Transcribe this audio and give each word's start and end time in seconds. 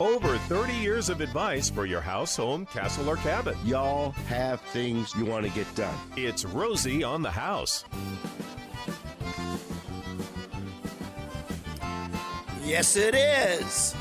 Over 0.00 0.38
30 0.38 0.72
years 0.72 1.08
of 1.08 1.20
advice 1.20 1.70
for 1.70 1.86
your 1.86 2.00
house, 2.00 2.36
home, 2.36 2.66
castle, 2.66 3.08
or 3.08 3.14
cabin. 3.16 3.56
Y'all 3.64 4.10
have 4.26 4.60
things 4.60 5.14
you 5.16 5.24
want 5.24 5.46
to 5.46 5.52
get 5.52 5.72
done. 5.76 5.96
It's 6.16 6.44
Rosie 6.44 7.04
on 7.04 7.22
the 7.22 7.30
house. 7.30 7.84
Yes, 12.64 12.96
it 12.96 13.14
is. 13.14 13.94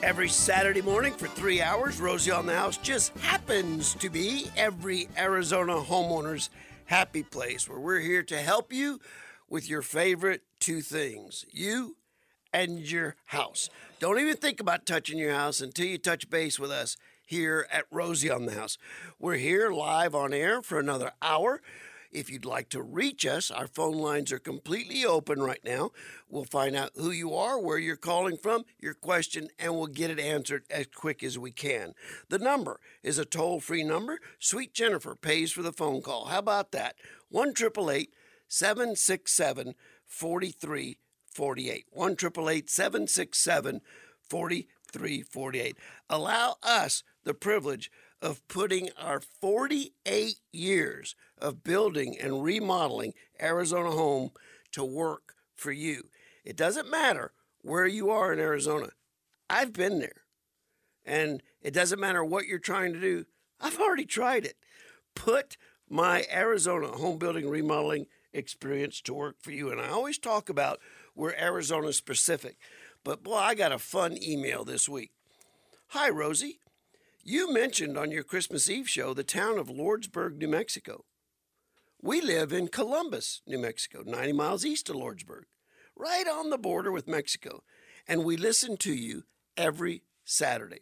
Every 0.00 0.28
Saturday 0.28 0.82
morning 0.82 1.12
for 1.12 1.26
three 1.26 1.60
hours, 1.60 2.00
Rosie 2.00 2.30
on 2.30 2.46
the 2.46 2.54
House 2.54 2.76
just 2.76 3.16
happens 3.18 3.94
to 3.94 4.08
be 4.08 4.46
every 4.56 5.08
Arizona 5.18 5.74
homeowner's 5.74 6.50
happy 6.84 7.24
place 7.24 7.68
where 7.68 7.80
we're 7.80 8.00
here 8.00 8.22
to 8.22 8.38
help 8.38 8.72
you 8.72 9.00
with 9.48 9.68
your 9.68 9.82
favorite 9.82 10.42
two 10.60 10.80
things 10.80 11.44
you 11.50 11.96
and 12.52 12.78
your 12.78 13.16
house. 13.26 13.70
Don't 14.00 14.18
even 14.18 14.36
think 14.36 14.60
about 14.60 14.86
touching 14.86 15.18
your 15.18 15.34
house 15.34 15.60
until 15.60 15.86
you 15.86 15.98
touch 15.98 16.28
base 16.28 16.58
with 16.58 16.70
us 16.70 16.96
here 17.24 17.66
at 17.72 17.86
Rosie 17.90 18.30
on 18.30 18.46
the 18.46 18.54
House. 18.54 18.78
We're 19.18 19.36
here 19.36 19.70
live 19.70 20.14
on 20.14 20.32
air 20.34 20.62
for 20.62 20.78
another 20.78 21.12
hour. 21.22 21.62
If 22.10 22.28
you'd 22.28 22.44
like 22.44 22.68
to 22.70 22.82
reach 22.82 23.24
us, 23.24 23.50
our 23.50 23.66
phone 23.66 23.96
lines 23.96 24.30
are 24.32 24.38
completely 24.38 25.02
open 25.06 25.40
right 25.40 25.64
now. 25.64 25.92
We'll 26.28 26.44
find 26.44 26.76
out 26.76 26.90
who 26.94 27.10
you 27.10 27.34
are, 27.34 27.58
where 27.58 27.78
you're 27.78 27.96
calling 27.96 28.36
from, 28.36 28.64
your 28.78 28.92
question, 28.92 29.48
and 29.58 29.74
we'll 29.74 29.86
get 29.86 30.10
it 30.10 30.20
answered 30.20 30.64
as 30.70 30.88
quick 30.94 31.22
as 31.22 31.38
we 31.38 31.52
can. 31.52 31.94
The 32.28 32.38
number 32.38 32.80
is 33.02 33.16
a 33.16 33.24
toll 33.24 33.60
free 33.60 33.82
number. 33.82 34.20
Sweet 34.38 34.74
Jennifer 34.74 35.14
pays 35.14 35.52
for 35.52 35.62
the 35.62 35.72
phone 35.72 36.02
call. 36.02 36.26
How 36.26 36.40
about 36.40 36.72
that? 36.72 36.96
1 37.30 37.54
767 38.46 39.74
4348. 41.34 41.86
1 41.90 42.68
767 42.68 43.80
4348. 44.28 45.76
Allow 46.08 46.56
us 46.62 47.02
the 47.24 47.34
privilege 47.34 47.90
of 48.20 48.46
putting 48.48 48.90
our 48.96 49.20
48 49.20 50.36
years 50.52 51.16
of 51.38 51.64
building 51.64 52.16
and 52.18 52.42
remodeling 52.42 53.14
Arizona 53.40 53.90
home 53.90 54.30
to 54.72 54.84
work 54.84 55.34
for 55.56 55.72
you. 55.72 56.04
It 56.44 56.56
doesn't 56.56 56.90
matter 56.90 57.32
where 57.62 57.86
you 57.86 58.10
are 58.10 58.32
in 58.32 58.38
Arizona. 58.38 58.90
I've 59.50 59.72
been 59.72 59.98
there. 59.98 60.22
And 61.04 61.42
it 61.60 61.74
doesn't 61.74 62.00
matter 62.00 62.24
what 62.24 62.46
you're 62.46 62.58
trying 62.58 62.92
to 62.92 63.00
do. 63.00 63.24
I've 63.60 63.80
already 63.80 64.06
tried 64.06 64.44
it. 64.44 64.56
Put 65.14 65.56
my 65.88 66.24
Arizona 66.32 66.88
home 66.88 67.18
building 67.18 67.48
remodeling 67.48 68.06
experience 68.32 69.00
to 69.02 69.14
work 69.14 69.36
for 69.40 69.50
you. 69.50 69.70
And 69.70 69.80
I 69.80 69.88
always 69.88 70.18
talk 70.18 70.48
about 70.48 70.80
we're 71.14 71.34
Arizona 71.34 71.92
specific. 71.92 72.56
But 73.04 73.22
boy, 73.22 73.36
I 73.36 73.54
got 73.54 73.72
a 73.72 73.78
fun 73.78 74.16
email 74.22 74.64
this 74.64 74.88
week. 74.88 75.10
Hi, 75.88 76.08
Rosie. 76.08 76.60
You 77.24 77.52
mentioned 77.52 77.96
on 77.96 78.10
your 78.10 78.24
Christmas 78.24 78.68
Eve 78.68 78.88
show 78.88 79.14
the 79.14 79.22
town 79.22 79.58
of 79.58 79.68
Lordsburg, 79.68 80.38
New 80.38 80.48
Mexico. 80.48 81.04
We 82.00 82.20
live 82.20 82.52
in 82.52 82.68
Columbus, 82.68 83.42
New 83.46 83.58
Mexico, 83.58 84.02
90 84.04 84.32
miles 84.32 84.64
east 84.64 84.90
of 84.90 84.96
Lordsburg, 84.96 85.44
right 85.94 86.26
on 86.26 86.50
the 86.50 86.58
border 86.58 86.90
with 86.90 87.06
Mexico, 87.06 87.62
and 88.08 88.24
we 88.24 88.36
listen 88.36 88.76
to 88.78 88.92
you 88.92 89.22
every 89.56 90.02
Saturday. 90.24 90.80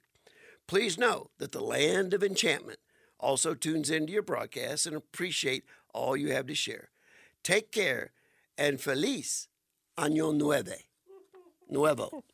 Please 0.66 0.96
know 0.96 1.30
that 1.38 1.52
the 1.52 1.60
land 1.60 2.14
of 2.14 2.22
enchantment 2.22 2.78
also 3.18 3.52
tunes 3.52 3.90
into 3.90 4.12
your 4.12 4.22
broadcast 4.22 4.86
and 4.86 4.96
appreciate 4.96 5.64
all 5.92 6.16
you 6.16 6.32
have 6.32 6.46
to 6.46 6.54
share. 6.54 6.88
Take 7.42 7.70
care 7.70 8.12
and 8.56 8.80
feliz 8.80 9.48
año 9.98 10.34
nueve, 10.36 10.84
nuevo. 11.69 12.24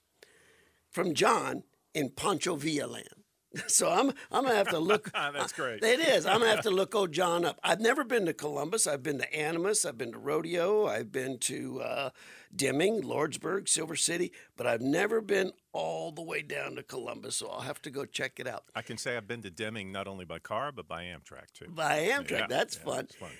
From 0.90 1.14
John 1.14 1.62
in 1.94 2.10
Pancho 2.10 2.56
Villa 2.56 2.86
land. 2.86 3.08
So 3.68 3.88
I'm 3.90 4.10
I'm 4.30 4.44
gonna 4.44 4.54
have 4.56 4.68
to 4.68 4.78
look. 4.78 5.10
That's 5.14 5.52
great. 5.52 5.82
It 5.82 6.00
is. 6.00 6.26
I'm 6.26 6.40
gonna 6.40 6.50
have 6.50 6.62
to 6.64 6.70
look 6.70 6.94
old 6.94 7.12
John 7.12 7.42
up. 7.46 7.58
I've 7.64 7.80
never 7.80 8.04
been 8.04 8.26
to 8.26 8.34
Columbus. 8.34 8.86
I've 8.86 9.02
been 9.02 9.18
to 9.18 9.34
Animas. 9.34 9.86
I've 9.86 9.96
been 9.96 10.12
to 10.12 10.18
Rodeo. 10.18 10.86
I've 10.86 11.10
been 11.10 11.38
to 11.40 11.80
uh, 11.80 12.10
Deming, 12.54 13.00
Lordsburg, 13.02 13.66
Silver 13.66 13.96
City, 13.96 14.30
but 14.58 14.66
I've 14.66 14.82
never 14.82 15.22
been 15.22 15.52
all 15.72 16.12
the 16.12 16.20
way 16.22 16.42
down 16.42 16.76
to 16.76 16.82
Columbus. 16.82 17.36
So 17.36 17.48
I'll 17.48 17.60
have 17.62 17.80
to 17.82 17.90
go 17.90 18.04
check 18.04 18.38
it 18.38 18.46
out. 18.46 18.64
I 18.74 18.82
can 18.82 18.98
say 18.98 19.16
I've 19.16 19.28
been 19.28 19.40
to 19.42 19.50
Deming 19.50 19.90
not 19.90 20.06
only 20.06 20.26
by 20.26 20.38
car 20.38 20.70
but 20.70 20.86
by 20.86 21.04
Amtrak 21.04 21.50
too. 21.54 21.66
By 21.70 22.08
Amtrak, 22.08 22.30
Yeah, 22.40 22.46
that's 22.48 22.76
yeah, 22.76 22.82
fun. 22.84 23.04
it's 23.04 23.14
fun. 23.14 23.30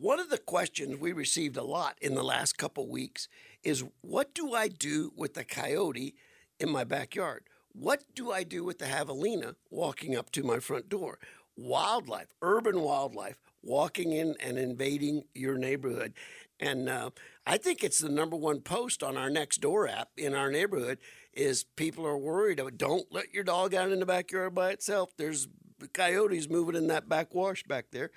One 0.00 0.18
of 0.18 0.30
the 0.30 0.38
questions 0.38 0.96
we 0.98 1.12
received 1.12 1.58
a 1.58 1.62
lot 1.62 1.98
in 2.00 2.14
the 2.14 2.24
last 2.24 2.56
couple 2.56 2.88
weeks 2.88 3.28
is 3.62 3.84
what 4.00 4.32
do 4.32 4.54
I 4.54 4.66
do 4.66 5.12
with 5.14 5.34
the 5.34 5.44
coyote 5.44 6.14
in 6.58 6.70
my 6.70 6.84
backyard? 6.84 7.44
What 7.72 8.04
do 8.14 8.32
I 8.32 8.42
do 8.42 8.64
with 8.64 8.78
the 8.78 8.86
javelina 8.86 9.56
walking 9.68 10.16
up 10.16 10.32
to 10.32 10.42
my 10.42 10.58
front 10.58 10.88
door? 10.88 11.18
Wildlife, 11.54 12.32
urban 12.40 12.80
wildlife, 12.80 13.42
walking 13.62 14.12
in 14.12 14.36
and 14.40 14.56
invading 14.56 15.24
your 15.34 15.58
neighborhood. 15.58 16.14
And 16.58 16.88
uh, 16.88 17.10
I 17.46 17.58
think 17.58 17.84
it's 17.84 17.98
the 17.98 18.08
number 18.08 18.36
one 18.36 18.62
post 18.62 19.02
on 19.02 19.18
our 19.18 19.28
next 19.28 19.60
door 19.60 19.86
app 19.86 20.08
in 20.16 20.34
our 20.34 20.50
neighborhood 20.50 20.96
is 21.34 21.64
people 21.76 22.06
are 22.06 22.16
worried 22.16 22.58
about 22.58 22.78
don't 22.78 23.12
let 23.12 23.34
your 23.34 23.44
dog 23.44 23.74
out 23.74 23.92
in 23.92 24.00
the 24.00 24.06
backyard 24.06 24.54
by 24.54 24.70
itself. 24.70 25.10
There's 25.18 25.46
coyotes 25.92 26.48
moving 26.48 26.76
in 26.76 26.86
that 26.86 27.06
back 27.06 27.34
wash 27.34 27.64
back 27.64 27.86
there. 27.90 28.10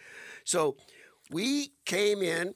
So 0.43 0.77
we 1.33 1.71
came 1.85 2.21
in 2.21 2.53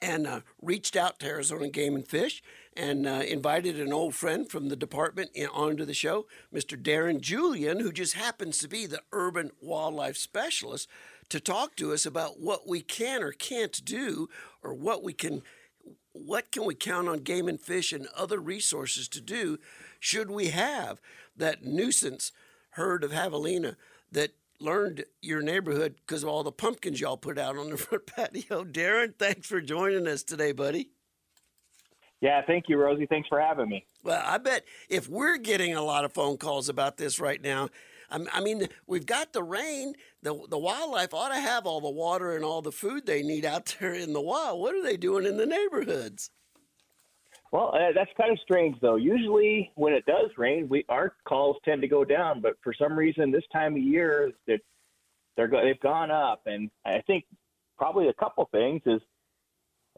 and 0.00 0.26
uh, 0.26 0.40
reached 0.62 0.96
out 0.96 1.18
to 1.18 1.26
Arizona 1.26 1.68
Game 1.68 1.94
and 1.94 2.08
Fish 2.08 2.42
and 2.74 3.06
uh, 3.06 3.22
invited 3.28 3.78
an 3.78 3.92
old 3.92 4.14
friend 4.14 4.48
from 4.50 4.68
the 4.68 4.76
department 4.76 5.30
in, 5.34 5.46
onto 5.48 5.84
the 5.84 5.94
show, 5.94 6.26
Mr. 6.52 6.80
Darren 6.80 7.20
Julian, 7.20 7.80
who 7.80 7.92
just 7.92 8.14
happens 8.14 8.58
to 8.58 8.68
be 8.68 8.86
the 8.86 9.02
urban 9.12 9.50
wildlife 9.60 10.16
specialist, 10.16 10.88
to 11.28 11.38
talk 11.38 11.76
to 11.76 11.92
us 11.92 12.06
about 12.06 12.40
what 12.40 12.66
we 12.66 12.80
can 12.80 13.22
or 13.22 13.32
can't 13.32 13.84
do, 13.84 14.28
or 14.62 14.72
what 14.72 15.02
we 15.02 15.12
can, 15.12 15.42
what 16.12 16.50
can 16.50 16.64
we 16.64 16.74
count 16.74 17.08
on 17.08 17.18
Game 17.18 17.48
and 17.48 17.60
Fish 17.60 17.92
and 17.92 18.08
other 18.16 18.38
resources 18.38 19.08
to 19.08 19.20
do, 19.20 19.58
should 20.00 20.30
we 20.30 20.48
have 20.48 21.00
that 21.36 21.64
nuisance 21.64 22.32
herd 22.70 23.04
of 23.04 23.12
javelina 23.12 23.76
that 24.10 24.32
learned 24.60 25.04
your 25.20 25.42
neighborhood 25.42 25.96
because 26.06 26.22
of 26.22 26.28
all 26.28 26.42
the 26.42 26.52
pumpkins 26.52 27.00
y'all 27.00 27.16
put 27.16 27.38
out 27.38 27.56
on 27.56 27.70
the 27.70 27.76
front 27.78 28.06
patio. 28.06 28.64
Darren, 28.64 29.14
thanks 29.18 29.48
for 29.48 29.60
joining 29.60 30.06
us 30.06 30.22
today, 30.22 30.52
buddy. 30.52 30.90
Yeah, 32.20 32.40
thank 32.46 32.64
you, 32.68 32.78
Rosie. 32.78 33.06
Thanks 33.06 33.28
for 33.28 33.38
having 33.40 33.68
me. 33.68 33.84
Well, 34.02 34.22
I 34.24 34.38
bet 34.38 34.64
if 34.88 35.08
we're 35.08 35.36
getting 35.36 35.74
a 35.74 35.82
lot 35.82 36.04
of 36.04 36.12
phone 36.12 36.38
calls 36.38 36.68
about 36.68 36.96
this 36.96 37.20
right 37.20 37.42
now, 37.42 37.68
I'm- 38.10 38.28
mean, 38.42 38.68
we've 38.86 39.06
got 39.06 39.32
the 39.32 39.42
rain. 39.42 39.94
The, 40.22 40.38
the 40.48 40.58
wildlife 40.58 41.12
ought 41.12 41.28
to 41.34 41.40
have 41.40 41.66
all 41.66 41.80
the 41.80 41.90
water 41.90 42.34
and 42.34 42.44
all 42.44 42.62
the 42.62 42.72
food 42.72 43.06
they 43.06 43.22
need 43.22 43.44
out 43.44 43.76
there 43.80 43.92
in 43.92 44.12
the 44.12 44.20
wild. 44.20 44.60
What 44.60 44.74
are 44.74 44.82
they 44.82 44.96
doing 44.96 45.26
in 45.26 45.36
the 45.36 45.46
neighborhoods? 45.46 46.30
Well, 47.54 47.72
uh, 47.72 47.92
that's 47.94 48.10
kind 48.20 48.32
of 48.32 48.38
strange, 48.40 48.76
though. 48.80 48.96
Usually, 48.96 49.70
when 49.76 49.92
it 49.92 50.04
does 50.06 50.28
rain, 50.36 50.68
we 50.68 50.84
our 50.88 51.14
calls 51.24 51.56
tend 51.64 51.82
to 51.82 51.86
go 51.86 52.04
down, 52.04 52.40
but 52.40 52.54
for 52.64 52.74
some 52.74 52.98
reason, 52.98 53.30
this 53.30 53.44
time 53.52 53.76
of 53.76 53.78
year, 53.78 54.32
that 54.48 54.58
they're 55.36 55.46
go- 55.46 55.62
they've 55.62 55.78
gone 55.78 56.10
up, 56.10 56.42
and 56.46 56.68
I 56.84 57.00
think 57.06 57.26
probably 57.78 58.08
a 58.08 58.12
couple 58.14 58.48
things 58.50 58.82
is 58.86 59.00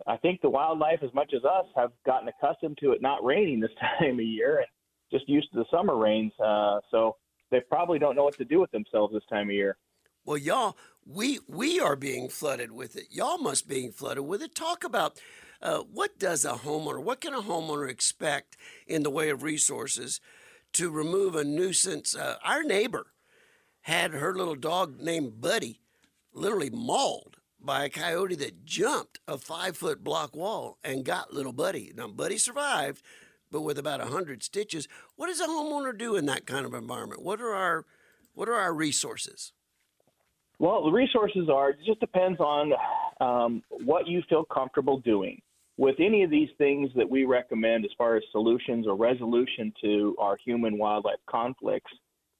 I 0.06 0.18
think 0.18 0.42
the 0.42 0.50
wildlife, 0.50 1.02
as 1.02 1.14
much 1.14 1.32
as 1.34 1.46
us, 1.46 1.64
have 1.76 1.92
gotten 2.04 2.28
accustomed 2.28 2.76
to 2.82 2.92
it 2.92 3.00
not 3.00 3.24
raining 3.24 3.60
this 3.60 3.70
time 4.00 4.18
of 4.18 4.26
year 4.26 4.58
and 4.58 4.66
just 5.10 5.26
used 5.26 5.50
to 5.52 5.60
the 5.60 5.64
summer 5.70 5.96
rains. 5.96 6.32
Uh, 6.38 6.80
so 6.90 7.16
they 7.50 7.60
probably 7.60 7.98
don't 7.98 8.16
know 8.16 8.24
what 8.24 8.36
to 8.36 8.44
do 8.44 8.60
with 8.60 8.70
themselves 8.70 9.14
this 9.14 9.24
time 9.30 9.48
of 9.48 9.54
year. 9.54 9.78
Well, 10.26 10.36
y'all, 10.36 10.76
we 11.06 11.40
we 11.48 11.80
are 11.80 11.96
being 11.96 12.28
flooded 12.28 12.72
with 12.72 12.96
it. 12.96 13.06
Y'all 13.10 13.38
must 13.38 13.66
being 13.66 13.92
flooded 13.92 14.26
with 14.26 14.42
it. 14.42 14.54
Talk 14.54 14.84
about 14.84 15.18
uh, 15.62 15.78
what 15.78 16.18
does 16.18 16.44
a 16.44 16.52
homeowner, 16.52 17.02
what 17.02 17.20
can 17.20 17.34
a 17.34 17.42
homeowner 17.42 17.88
expect 17.88 18.56
in 18.86 19.02
the 19.02 19.10
way 19.10 19.30
of 19.30 19.42
resources 19.42 20.20
to 20.72 20.90
remove 20.90 21.34
a 21.34 21.44
nuisance? 21.44 22.14
Uh, 22.14 22.36
our 22.44 22.62
neighbor 22.62 23.12
had 23.82 24.12
her 24.12 24.34
little 24.34 24.54
dog 24.54 25.00
named 25.00 25.40
Buddy 25.40 25.80
literally 26.32 26.70
mauled 26.70 27.36
by 27.60 27.84
a 27.84 27.88
coyote 27.88 28.36
that 28.36 28.64
jumped 28.64 29.18
a 29.26 29.38
five 29.38 29.76
foot 29.76 30.04
block 30.04 30.36
wall 30.36 30.78
and 30.84 31.04
got 31.04 31.32
little 31.32 31.52
Buddy. 31.52 31.92
Now, 31.96 32.08
Buddy 32.08 32.38
survived, 32.38 33.02
but 33.50 33.62
with 33.62 33.78
about 33.78 34.00
a 34.00 34.06
hundred 34.06 34.42
stitches. 34.42 34.86
What 35.16 35.28
does 35.28 35.40
a 35.40 35.46
homeowner 35.46 35.96
do 35.96 36.16
in 36.16 36.26
that 36.26 36.46
kind 36.46 36.66
of 36.66 36.74
environment? 36.74 37.22
What 37.22 37.40
are 37.40 37.54
our 37.54 37.84
what 38.34 38.48
are 38.48 38.54
our 38.54 38.74
resources? 38.74 39.52
Well, 40.58 40.84
the 40.84 40.90
resources 40.90 41.48
are, 41.52 41.70
it 41.70 41.78
just 41.84 42.00
depends 42.00 42.40
on 42.40 42.72
um, 43.20 43.62
what 43.70 44.06
you 44.06 44.22
feel 44.28 44.44
comfortable 44.44 45.00
doing. 45.00 45.40
With 45.78 45.96
any 46.00 46.22
of 46.22 46.30
these 46.30 46.48
things 46.56 46.90
that 46.96 47.08
we 47.08 47.24
recommend 47.24 47.84
as 47.84 47.90
far 47.98 48.16
as 48.16 48.22
solutions 48.32 48.86
or 48.86 48.96
resolution 48.96 49.72
to 49.82 50.16
our 50.18 50.36
human 50.44 50.78
wildlife 50.78 51.18
conflicts, 51.26 51.92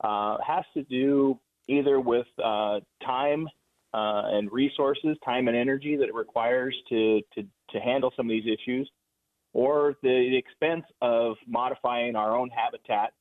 uh, 0.02 0.38
has 0.46 0.64
to 0.74 0.82
do 0.84 1.38
either 1.68 2.00
with 2.00 2.26
uh, 2.42 2.80
time 3.04 3.46
uh, 3.92 4.22
and 4.26 4.50
resources, 4.52 5.16
time 5.24 5.48
and 5.48 5.56
energy 5.56 5.96
that 5.96 6.04
it 6.04 6.14
requires 6.14 6.74
to, 6.88 7.20
to, 7.34 7.42
to 7.70 7.80
handle 7.80 8.12
some 8.16 8.26
of 8.26 8.30
these 8.30 8.46
issues, 8.46 8.90
or 9.52 9.96
the, 10.02 10.36
expense 10.36 10.84
of 11.00 11.36
modifying 11.46 12.14
our 12.14 12.36
own 12.36 12.50
habitat 12.50 13.12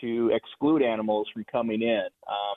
to 0.00 0.30
exclude 0.34 0.82
animals 0.82 1.28
from 1.32 1.44
coming 1.44 1.82
in. 1.82 2.06
Um, 2.28 2.56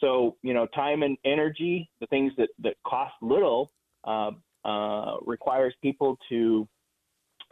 so, 0.00 0.36
you 0.42 0.54
know, 0.54 0.66
time 0.66 1.02
and 1.02 1.18
energy, 1.24 1.90
the 2.00 2.06
things 2.06 2.32
that, 2.38 2.48
that 2.60 2.74
cost 2.86 3.14
little, 3.20 3.72
uh, 4.04 4.30
uh, 4.68 5.16
requires 5.24 5.74
people 5.80 6.18
to 6.28 6.68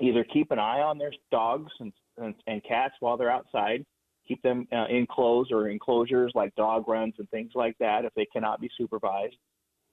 either 0.02 0.24
keep 0.24 0.50
an 0.50 0.58
eye 0.58 0.80
on 0.80 0.98
their 0.98 1.12
dogs 1.30 1.72
and, 1.80 1.92
and, 2.18 2.34
and 2.46 2.62
cats 2.62 2.94
while 3.00 3.16
they're 3.16 3.30
outside, 3.30 3.84
keep 4.28 4.42
them 4.42 4.68
uh, 4.72 4.86
enclosed 4.90 5.50
or 5.50 5.68
enclosures 5.68 6.32
like 6.34 6.54
dog 6.56 6.86
runs 6.88 7.14
and 7.18 7.28
things 7.30 7.52
like 7.54 7.74
that 7.78 8.04
if 8.04 8.12
they 8.14 8.26
cannot 8.26 8.60
be 8.60 8.68
supervised. 8.76 9.36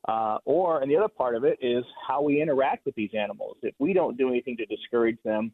Uh, 0.06 0.38
or, 0.44 0.82
and 0.82 0.92
the 0.92 0.98
other 0.98 1.08
part 1.08 1.36
of 1.36 1.46
it 1.46 1.58
is 1.62 1.86
how 2.06 2.22
we 2.22 2.42
interact 2.42 2.86
with 2.86 2.96
these 2.96 3.12
animals. 3.18 3.56
If 3.62 3.74
we 3.80 3.94
don't 3.94 4.18
do 4.18 4.28
anything 4.28 4.58
to 4.58 4.66
discourage 4.66 5.18
them 5.24 5.54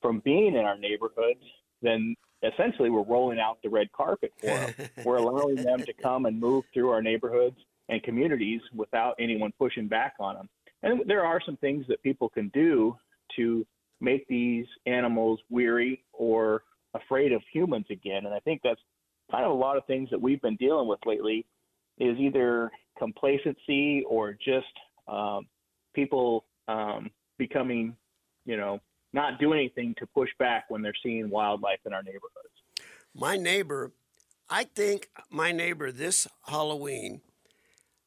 from 0.00 0.20
being 0.20 0.54
in 0.54 0.64
our 0.64 0.78
neighborhoods, 0.78 1.44
then 1.82 2.14
essentially 2.42 2.88
we're 2.88 3.02
rolling 3.02 3.38
out 3.38 3.58
the 3.62 3.68
red 3.68 3.92
carpet 3.92 4.32
for 4.40 4.46
them. 4.46 4.74
we're 5.04 5.18
allowing 5.18 5.56
them 5.56 5.80
to 5.80 5.92
come 5.92 6.24
and 6.24 6.40
move 6.40 6.64
through 6.72 6.88
our 6.88 7.02
neighborhoods 7.02 7.58
and 7.90 8.02
communities 8.02 8.62
without 8.74 9.16
anyone 9.18 9.52
pushing 9.58 9.86
back 9.86 10.14
on 10.18 10.36
them. 10.36 10.48
And 10.82 11.02
there 11.06 11.24
are 11.24 11.40
some 11.44 11.56
things 11.58 11.84
that 11.88 12.02
people 12.02 12.28
can 12.28 12.48
do 12.54 12.96
to 13.36 13.66
make 14.00 14.26
these 14.28 14.66
animals 14.86 15.40
weary 15.50 16.02
or 16.12 16.62
afraid 16.94 17.32
of 17.32 17.42
humans 17.52 17.86
again. 17.90 18.24
And 18.24 18.34
I 18.34 18.40
think 18.40 18.60
that's 18.64 18.80
kind 19.30 19.44
of 19.44 19.50
a 19.50 19.54
lot 19.54 19.76
of 19.76 19.84
things 19.86 20.08
that 20.10 20.20
we've 20.20 20.40
been 20.40 20.56
dealing 20.56 20.88
with 20.88 21.00
lately 21.06 21.46
is 21.98 22.18
either 22.18 22.70
complacency 22.98 24.02
or 24.08 24.32
just 24.32 24.66
um, 25.06 25.46
people 25.94 26.44
um, 26.66 27.10
becoming, 27.38 27.94
you 28.44 28.56
know, 28.56 28.80
not 29.12 29.38
doing 29.38 29.58
anything 29.58 29.94
to 29.98 30.06
push 30.06 30.30
back 30.38 30.64
when 30.68 30.82
they're 30.82 30.92
seeing 31.02 31.28
wildlife 31.30 31.80
in 31.84 31.92
our 31.92 32.02
neighborhoods. 32.02 32.86
My 33.14 33.36
neighbor, 33.36 33.92
I 34.48 34.64
think 34.64 35.10
my 35.30 35.52
neighbor 35.52 35.92
this 35.92 36.26
Halloween 36.46 37.20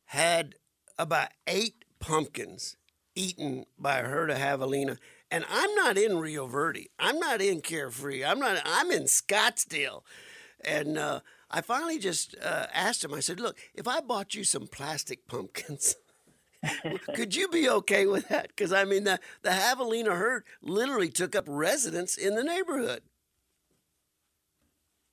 had 0.06 0.56
about 0.98 1.30
eight 1.48 1.83
pumpkins 2.04 2.76
eaten 3.16 3.66
by 3.80 4.00
a 4.00 4.04
herd 4.04 4.30
of 4.30 4.38
javelina. 4.38 4.98
And 5.32 5.46
I'm 5.50 5.74
not 5.76 5.98
in 5.98 6.18
Rio 6.20 6.48
Verde. 6.48 6.90
I'm 7.00 7.18
not 7.18 7.42
in 7.42 7.62
Carefree. 7.62 8.26
I'm 8.26 8.40
not. 8.40 8.62
I'm 8.66 8.92
in 8.92 9.04
Scottsdale, 9.04 10.04
and 10.64 10.98
uh, 10.98 11.22
I 11.50 11.62
finally 11.62 11.98
just 11.98 12.36
uh, 12.44 12.68
asked 12.72 13.04
him. 13.04 13.14
I 13.14 13.20
said, 13.20 13.40
"Look, 13.40 13.58
if 13.74 13.88
I 13.88 14.02
bought 14.02 14.36
you 14.36 14.44
some 14.44 14.68
plastic 14.68 15.28
pumpkins." 15.28 15.96
Could 17.16 17.36
you 17.36 17.50
be 17.50 17.68
okay 17.68 18.06
with 18.06 18.30
that? 18.30 18.50
Because 18.50 18.72
I 18.72 18.84
mean, 18.84 19.06
the 19.06 19.20
the 19.42 19.50
javelina 19.50 20.16
herd 20.16 20.44
literally 20.62 21.10
took 21.10 21.36
up 21.36 21.46
residence 21.48 22.16
in 22.16 22.36
the 22.36 22.44
neighborhood. 22.44 23.02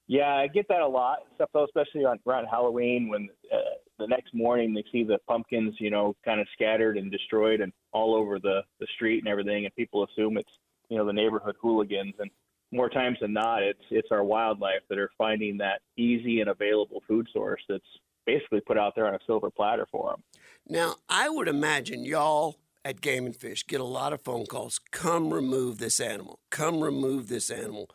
Yeah, 0.06 0.34
I 0.34 0.48
get 0.48 0.66
that 0.68 0.80
a 0.80 0.88
lot, 0.88 1.20
especially 1.40 2.04
on 2.04 2.18
around 2.26 2.46
Halloween 2.46 3.08
when 3.08 3.28
uh, 3.52 3.56
the 4.00 4.06
next 4.06 4.34
morning 4.34 4.74
they 4.74 4.84
see 4.90 5.04
the 5.04 5.18
pumpkins, 5.28 5.74
you 5.78 5.90
know, 5.90 6.16
kind 6.24 6.40
of 6.40 6.46
scattered 6.52 6.96
and 6.96 7.12
destroyed 7.12 7.60
and 7.60 7.72
all 7.92 8.14
over 8.14 8.38
the 8.40 8.62
the 8.80 8.86
street 8.94 9.18
and 9.20 9.28
everything, 9.28 9.64
and 9.64 9.74
people 9.76 10.04
assume 10.04 10.36
it's 10.36 10.50
you 10.88 10.98
know 10.98 11.06
the 11.06 11.12
neighborhood 11.12 11.56
hooligans. 11.60 12.14
And 12.18 12.30
more 12.72 12.88
times 12.88 13.18
than 13.20 13.32
not, 13.32 13.62
it's 13.62 13.84
it's 13.90 14.08
our 14.10 14.24
wildlife 14.24 14.82
that 14.88 14.98
are 14.98 15.10
finding 15.16 15.58
that 15.58 15.80
easy 15.96 16.40
and 16.40 16.50
available 16.50 17.02
food 17.06 17.28
source 17.32 17.62
that's 17.68 17.84
basically 18.26 18.60
put 18.60 18.78
out 18.78 18.94
there 18.94 19.06
on 19.06 19.14
a 19.14 19.18
silver 19.26 19.50
platter 19.50 19.86
for 19.90 20.10
them. 20.10 20.22
Now, 20.68 20.96
I 21.08 21.28
would 21.28 21.48
imagine 21.48 22.04
y'all 22.04 22.56
at 22.84 23.00
Game 23.00 23.26
and 23.26 23.36
Fish 23.36 23.66
get 23.66 23.80
a 23.80 23.84
lot 23.84 24.12
of 24.12 24.22
phone 24.22 24.46
calls. 24.46 24.78
Come 24.90 25.32
remove 25.32 25.78
this 25.78 26.00
animal. 26.00 26.40
Come 26.50 26.80
remove 26.82 27.28
this 27.28 27.50
animal. 27.50 27.88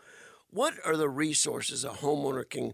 What 0.49 0.75
are 0.85 0.95
the 0.95 1.09
resources 1.09 1.83
a 1.83 1.89
homeowner 1.89 2.49
can 2.49 2.73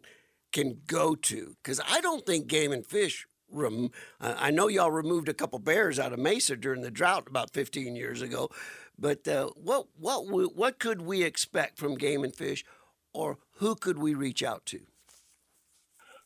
can 0.52 0.82
go 0.88 1.16
to? 1.16 1.56
Because 1.62 1.82
I 1.88 2.02
don't 2.02 2.26
think 2.26 2.48
Game 2.48 2.72
and 2.72 2.86
Fish. 2.86 3.28
Rem- 3.52 3.92
I 4.22 4.50
know 4.50 4.70
y'all 4.70 4.92
removed 4.92 5.28
a 5.28 5.34
couple 5.34 5.60
bears 5.60 6.00
out 6.00 6.14
of 6.14 6.20
Mesa 6.20 6.56
during 6.56 6.82
the 6.82 6.92
drought 6.92 7.28
about 7.28 7.52
15 7.52 7.98
years 7.98 8.22
ago, 8.22 8.50
but 8.98 9.28
uh, 9.28 9.50
what 9.56 9.88
what 9.98 10.56
what 10.56 10.80
could 10.80 11.02
we 11.02 11.24
expect 11.24 11.78
from 11.78 11.96
Game 11.96 12.24
and 12.24 12.34
Fish, 12.34 12.64
or 13.14 13.40
who 13.56 13.76
could 13.76 13.98
we 13.98 14.14
reach 14.14 14.42
out 14.42 14.66
to? 14.68 14.80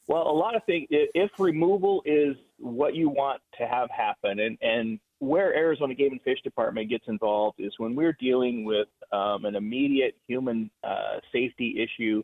Well, 0.08 0.28
a 0.30 0.38
lot 0.38 0.56
of 0.56 0.64
things. 0.66 0.88
If 0.92 1.32
removal 1.40 2.04
is 2.06 2.36
what 2.60 2.94
you 2.94 3.10
want 3.10 3.42
to 3.58 3.66
have 3.66 3.90
happen, 3.90 4.40
and 4.40 4.58
and 4.62 5.00
where 5.20 5.56
Arizona 5.56 5.96
Game 5.96 6.12
and 6.12 6.22
Fish 6.22 6.42
Department 6.44 6.90
gets 6.90 7.06
involved 7.08 7.60
is 7.60 7.74
when 7.78 7.96
we're 7.96 8.16
dealing 8.20 8.66
with 8.66 8.88
um, 9.12 9.46
an 9.46 9.56
immediate 9.56 10.16
human 10.28 10.70
uh, 10.84 11.20
safety 11.32 11.78
issue 11.82 12.22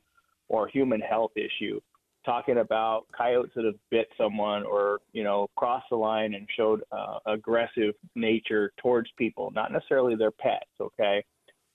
or 0.50 0.68
human 0.68 1.00
health 1.00 1.32
issue 1.36 1.80
talking 2.26 2.58
about 2.60 3.06
coyotes 3.16 3.52
that 3.56 3.66
have 3.66 3.76
bit 3.90 4.08
someone 4.18 4.64
or 4.64 5.00
you 5.14 5.24
know 5.24 5.48
crossed 5.56 5.88
the 5.90 5.96
line 5.96 6.34
and 6.34 6.48
showed 6.56 6.82
uh, 6.92 7.18
aggressive 7.26 7.94
nature 8.16 8.72
towards 8.82 9.10
people 9.18 9.52
not 9.52 9.72
necessarily 9.72 10.16
their 10.16 10.32
pets 10.32 10.70
okay? 10.80 11.24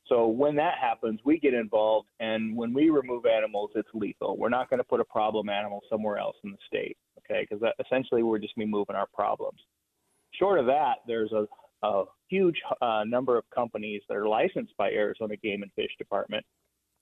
So 0.06 0.28
when 0.28 0.54
that 0.56 0.74
happens 0.80 1.20
we 1.24 1.38
get 1.38 1.54
involved 1.54 2.08
and 2.20 2.56
when 2.56 2.72
we 2.72 2.90
remove 2.90 3.26
animals 3.26 3.70
it's 3.74 3.88
lethal. 3.94 4.36
We're 4.36 4.48
not 4.48 4.70
going 4.70 4.78
to 4.78 4.84
put 4.84 5.00
a 5.00 5.04
problem 5.04 5.48
animal 5.48 5.80
somewhere 5.90 6.18
else 6.18 6.36
in 6.44 6.50
the 6.50 6.58
state 6.66 6.96
okay? 7.18 7.46
Because 7.48 7.64
essentially 7.84 8.22
we're 8.22 8.38
just 8.38 8.56
moving 8.56 8.96
our 8.96 9.08
problems. 9.12 9.58
Short 10.34 10.58
of 10.58 10.66
that 10.66 10.96
there's 11.06 11.32
a, 11.32 11.46
a 11.86 12.04
huge 12.28 12.56
uh, 12.80 13.04
number 13.06 13.36
of 13.36 13.44
companies 13.54 14.02
that 14.08 14.16
are 14.16 14.28
licensed 14.28 14.76
by 14.76 14.90
arizona 14.90 15.36
game 15.36 15.62
and 15.62 15.72
fish 15.74 15.90
department 15.98 16.44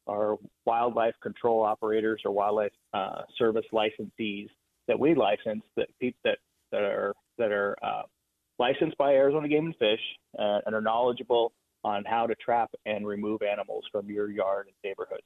are 0.07 0.37
wildlife 0.65 1.15
control 1.23 1.63
operators 1.63 2.23
or 2.25 2.33
wildlife 2.33 2.73
uh, 2.93 3.23
service 3.39 3.65
licensees 3.73 4.49
that 4.89 4.99
we 4.99 5.15
license 5.15 5.63
that 5.77 5.89
that 6.25 6.39
that 6.73 6.83
are 6.83 7.15
that 7.39 7.53
are 7.53 7.77
uh, 7.83 8.03
licensed 8.59 8.97
by 8.99 9.13
Arizona 9.13 9.49
Game 9.49 9.67
and 9.67 9.77
Fish 9.77 10.01
uh, 10.39 10.61
and 10.67 10.75
are 10.75 10.81
knowledgeable 10.81 11.53
on 11.83 12.05
how 12.05 12.27
to 12.27 12.35
trap 12.37 12.71
and 12.87 13.07
remove 13.07 13.43
animals 13.43 13.85
from 13.93 14.09
your 14.09 14.31
yard 14.31 14.67
and 14.67 14.77
neighborhood. 14.83 15.21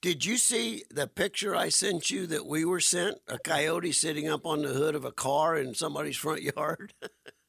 Did 0.00 0.24
you 0.24 0.36
see 0.36 0.84
the 0.90 1.06
picture 1.06 1.54
I 1.54 1.68
sent 1.68 2.10
you 2.10 2.26
that 2.26 2.46
we 2.46 2.64
were 2.64 2.80
sent? 2.80 3.18
A 3.28 3.38
coyote 3.38 3.92
sitting 3.92 4.28
up 4.28 4.46
on 4.46 4.62
the 4.62 4.68
hood 4.68 4.94
of 4.94 5.04
a 5.04 5.12
car 5.12 5.56
in 5.56 5.74
somebody's 5.74 6.16
front 6.16 6.42
yard? 6.42 6.92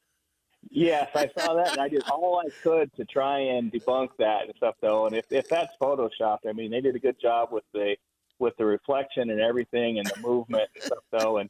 Yes, 0.70 1.10
I 1.14 1.30
saw 1.38 1.54
that, 1.54 1.72
and 1.72 1.80
I 1.80 1.88
did 1.88 2.02
all 2.10 2.40
I 2.44 2.50
could 2.62 2.92
to 2.94 3.04
try 3.04 3.38
and 3.38 3.72
debunk 3.72 4.10
that 4.18 4.44
and 4.44 4.54
stuff, 4.56 4.76
though. 4.80 5.06
And 5.06 5.16
if, 5.16 5.30
if 5.30 5.48
that's 5.48 5.72
photoshopped, 5.80 6.46
I 6.48 6.52
mean, 6.52 6.70
they 6.70 6.80
did 6.80 6.96
a 6.96 6.98
good 6.98 7.20
job 7.20 7.50
with 7.52 7.64
the 7.72 7.96
with 8.40 8.56
the 8.56 8.64
reflection 8.64 9.30
and 9.30 9.40
everything 9.40 9.98
and 9.98 10.06
the 10.06 10.20
movement 10.20 10.68
and 10.74 10.84
stuff, 10.84 11.04
though. 11.12 11.38
And 11.38 11.48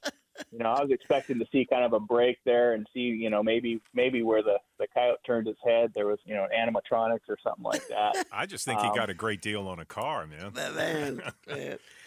you 0.50 0.58
know, 0.58 0.70
I 0.70 0.82
was 0.82 0.90
expecting 0.90 1.38
to 1.38 1.46
see 1.52 1.66
kind 1.68 1.84
of 1.84 1.92
a 1.92 2.00
break 2.00 2.38
there 2.44 2.74
and 2.74 2.86
see, 2.92 3.00
you 3.00 3.30
know, 3.30 3.42
maybe 3.42 3.80
maybe 3.94 4.22
where 4.22 4.42
the 4.42 4.58
the 4.78 4.86
coyote 4.92 5.18
turned 5.26 5.46
his 5.46 5.56
head, 5.64 5.92
there 5.94 6.06
was, 6.06 6.18
you 6.24 6.34
know, 6.34 6.46
animatronics 6.56 7.28
or 7.28 7.36
something 7.42 7.64
like 7.64 7.86
that. 7.88 8.24
I 8.32 8.46
just 8.46 8.64
think 8.64 8.80
um, 8.80 8.90
he 8.90 8.96
got 8.96 9.10
a 9.10 9.14
great 9.14 9.42
deal 9.42 9.68
on 9.68 9.78
a 9.78 9.84
car, 9.84 10.26
man. 10.26 10.52
Man, 10.54 11.22
man. 11.46 11.78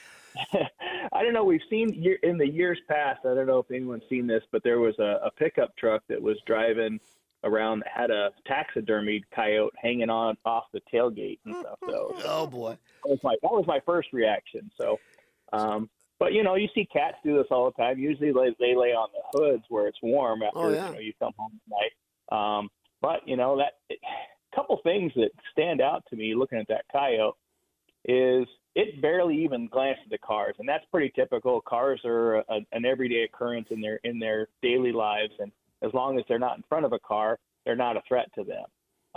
I 1.13 1.23
don't 1.23 1.33
know. 1.33 1.43
We've 1.43 1.61
seen 1.69 2.03
in 2.23 2.37
the 2.37 2.47
years 2.47 2.79
past. 2.87 3.21
I 3.25 3.33
don't 3.33 3.47
know 3.47 3.59
if 3.59 3.71
anyone's 3.71 4.03
seen 4.09 4.27
this, 4.27 4.43
but 4.51 4.63
there 4.63 4.79
was 4.79 4.97
a, 4.99 5.19
a 5.25 5.31
pickup 5.31 5.75
truck 5.77 6.03
that 6.09 6.21
was 6.21 6.37
driving 6.45 6.99
around 7.43 7.79
that 7.79 7.89
had 7.93 8.11
a 8.11 8.31
taxidermied 8.49 9.23
coyote 9.33 9.73
hanging 9.81 10.09
on 10.09 10.37
off 10.45 10.65
the 10.73 10.81
tailgate 10.93 11.39
and 11.45 11.55
stuff. 11.55 11.77
So, 11.87 12.15
oh 12.25 12.47
boy, 12.47 12.77
that 13.03 13.09
was 13.09 13.19
my 13.23 13.35
that 13.41 13.51
was 13.51 13.65
my 13.67 13.79
first 13.85 14.09
reaction. 14.13 14.71
So, 14.77 14.99
um, 15.53 15.89
but 16.19 16.33
you 16.33 16.43
know, 16.43 16.55
you 16.55 16.67
see 16.73 16.85
cats 16.85 17.17
do 17.23 17.37
this 17.37 17.47
all 17.51 17.65
the 17.65 17.83
time. 17.83 17.99
Usually, 17.99 18.31
they, 18.31 18.55
they 18.59 18.75
lay 18.75 18.89
on 18.89 19.09
the 19.13 19.39
hoods 19.39 19.63
where 19.69 19.87
it's 19.87 19.99
warm 20.01 20.43
after 20.43 20.59
oh, 20.59 20.69
yeah. 20.69 20.87
you 20.87 20.93
know 20.93 20.99
you 20.99 21.13
come 21.19 21.33
home 21.37 21.51
at 21.53 21.77
night. 21.77 22.57
Um, 22.57 22.69
but 23.01 23.27
you 23.27 23.37
know 23.37 23.57
that 23.57 23.73
it, 23.89 23.99
couple 24.55 24.79
things 24.81 25.11
that 25.15 25.29
stand 25.51 25.81
out 25.81 26.03
to 26.09 26.15
me 26.15 26.33
looking 26.33 26.57
at 26.57 26.67
that 26.67 26.83
coyote 26.91 27.35
is 28.05 28.47
it 28.77 29.01
barely 29.01 29.35
even 29.43 29.67
glanced 29.67 30.01
at 30.05 30.11
the 30.11 30.19
cars, 30.19 30.55
and 30.59 30.69
that's 30.69 30.85
pretty 30.91 31.11
typical. 31.15 31.59
Cars 31.61 31.99
are 32.05 32.35
a, 32.35 32.59
an 32.73 32.85
everyday 32.85 33.23
occurrence 33.23 33.67
in 33.71 33.81
their 33.81 33.99
in 34.03 34.19
their 34.19 34.49
daily 34.61 34.91
lives, 34.91 35.33
and 35.39 35.51
as 35.81 35.91
long 35.95 36.19
as 36.19 36.25
they're 36.29 36.37
not 36.37 36.57
in 36.57 36.63
front 36.69 36.85
of 36.85 36.93
a 36.93 36.99
car, 36.99 37.39
they're 37.65 37.75
not 37.75 37.97
a 37.97 38.03
threat 38.07 38.29
to 38.35 38.43
them. 38.43 38.65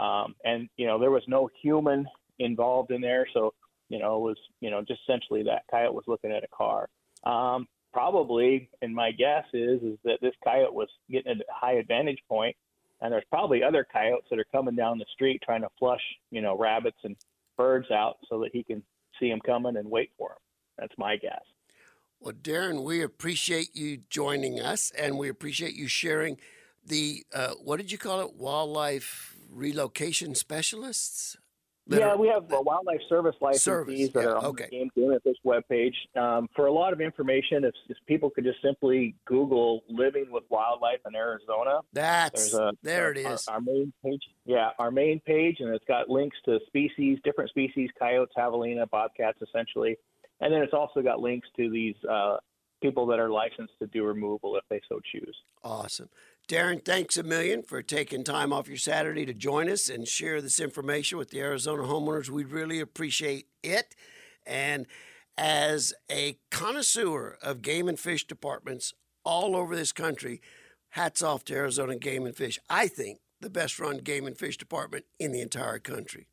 Um, 0.02 0.34
and 0.44 0.70
you 0.78 0.86
know 0.86 0.98
there 0.98 1.10
was 1.10 1.22
no 1.28 1.50
human 1.62 2.06
involved 2.38 2.90
in 2.90 3.02
there, 3.02 3.26
so 3.34 3.52
you 3.90 3.98
know 3.98 4.16
it 4.16 4.20
was 4.20 4.38
you 4.62 4.70
know 4.70 4.80
just 4.80 5.02
essentially 5.06 5.42
that 5.42 5.64
coyote 5.70 5.94
was 5.94 6.04
looking 6.06 6.32
at 6.32 6.42
a 6.42 6.48
car. 6.48 6.88
Um, 7.24 7.68
probably, 7.92 8.70
and 8.80 8.94
my 8.94 9.12
guess 9.12 9.44
is 9.52 9.82
is 9.82 9.98
that 10.04 10.22
this 10.22 10.34
coyote 10.42 10.72
was 10.72 10.88
getting 11.10 11.32
a 11.32 11.42
high 11.52 11.74
advantage 11.74 12.20
point, 12.30 12.56
and 13.02 13.12
there's 13.12 13.24
probably 13.28 13.62
other 13.62 13.86
coyotes 13.92 14.26
that 14.30 14.38
are 14.38 14.46
coming 14.50 14.74
down 14.74 14.96
the 14.96 15.04
street 15.12 15.42
trying 15.44 15.60
to 15.60 15.70
flush 15.78 16.02
you 16.30 16.40
know 16.40 16.56
rabbits 16.56 17.00
and 17.04 17.14
birds 17.58 17.90
out 17.90 18.16
so 18.26 18.40
that 18.40 18.52
he 18.54 18.62
can 18.62 18.82
see 19.20 19.28
them 19.28 19.40
coming 19.44 19.76
and 19.76 19.88
wait 19.90 20.10
for 20.18 20.30
them. 20.30 20.38
That's 20.78 20.98
my 20.98 21.16
guess. 21.16 21.42
Well, 22.20 22.34
Darren, 22.34 22.82
we 22.82 23.02
appreciate 23.02 23.74
you 23.74 23.98
joining 24.10 24.60
us, 24.60 24.90
and 24.98 25.18
we 25.18 25.28
appreciate 25.28 25.74
you 25.74 25.86
sharing 25.88 26.38
the 26.84 27.24
uh, 27.32 27.52
what 27.62 27.78
did 27.78 27.92
you 27.92 27.98
call 27.98 28.20
it? 28.20 28.34
Wildlife 28.34 29.36
relocation 29.50 30.34
specialists? 30.34 31.36
Yeah, 31.98 32.14
we 32.14 32.28
have 32.28 32.44
uh, 32.52 32.60
wildlife 32.60 33.00
service 33.08 33.34
licensees 33.40 34.12
that 34.12 34.22
yeah, 34.22 34.30
are 34.30 34.36
on 34.36 34.44
okay. 34.46 34.64
the 34.70 34.78
Game 34.78 34.90
Game 34.96 35.10
and 35.10 35.22
Fish 35.22 35.36
webpage. 35.44 35.94
Um, 36.20 36.48
for 36.54 36.66
a 36.66 36.72
lot 36.72 36.92
of 36.92 37.00
information, 37.00 37.64
if, 37.64 37.74
if 37.88 37.96
people 38.06 38.30
could 38.30 38.44
just 38.44 38.62
simply 38.62 39.14
Google 39.26 39.82
"living 39.88 40.26
with 40.30 40.44
wildlife 40.50 41.00
in 41.06 41.14
Arizona," 41.14 41.80
That's 41.92 42.54
a 42.54 42.72
there 42.82 43.12
it 43.12 43.24
our- 43.24 43.34
is. 43.34 43.48
Our, 43.48 43.60
main 43.60 43.92
page. 44.04 44.22
Yeah, 44.44 44.70
our 44.78 44.90
main 44.90 45.20
page, 45.20 45.56
and 45.60 45.74
it's 45.74 45.84
got 45.86 46.08
links 46.08 46.36
to 46.44 46.58
species, 46.66 47.18
different 47.24 47.50
species, 47.50 47.90
coyotes, 47.98 48.32
javelina, 48.36 48.88
bobcats, 48.90 49.38
essentially, 49.42 49.96
and 50.40 50.52
then 50.52 50.62
it's 50.62 50.74
also 50.74 51.02
got 51.02 51.20
links 51.20 51.48
to 51.56 51.70
these 51.70 51.96
uh, 52.08 52.36
people 52.82 53.06
that 53.06 53.18
are 53.18 53.30
licensed 53.30 53.74
to 53.80 53.86
do 53.88 54.04
removal 54.04 54.56
if 54.56 54.64
they 54.70 54.80
so 54.88 55.00
choose. 55.12 55.36
Awesome. 55.62 56.08
Darren, 56.50 56.84
thanks 56.84 57.16
a 57.16 57.22
million 57.22 57.62
for 57.62 57.80
taking 57.80 58.24
time 58.24 58.52
off 58.52 58.66
your 58.66 58.76
Saturday 58.76 59.24
to 59.24 59.32
join 59.32 59.70
us 59.70 59.88
and 59.88 60.08
share 60.08 60.42
this 60.42 60.58
information 60.58 61.16
with 61.16 61.30
the 61.30 61.38
Arizona 61.38 61.84
homeowners. 61.84 62.28
We 62.28 62.42
really 62.42 62.80
appreciate 62.80 63.46
it. 63.62 63.94
And 64.44 64.88
as 65.38 65.94
a 66.10 66.38
connoisseur 66.50 67.38
of 67.40 67.62
game 67.62 67.88
and 67.88 67.96
fish 67.96 68.26
departments 68.26 68.94
all 69.22 69.54
over 69.54 69.76
this 69.76 69.92
country, 69.92 70.40
hats 70.88 71.22
off 71.22 71.44
to 71.44 71.54
Arizona 71.54 71.94
Game 71.94 72.26
and 72.26 72.34
Fish. 72.34 72.58
I 72.68 72.88
think 72.88 73.20
the 73.40 73.48
best 73.48 73.78
run 73.78 73.98
game 73.98 74.26
and 74.26 74.36
fish 74.36 74.56
department 74.56 75.04
in 75.20 75.30
the 75.30 75.42
entire 75.42 75.78
country. 75.78 76.26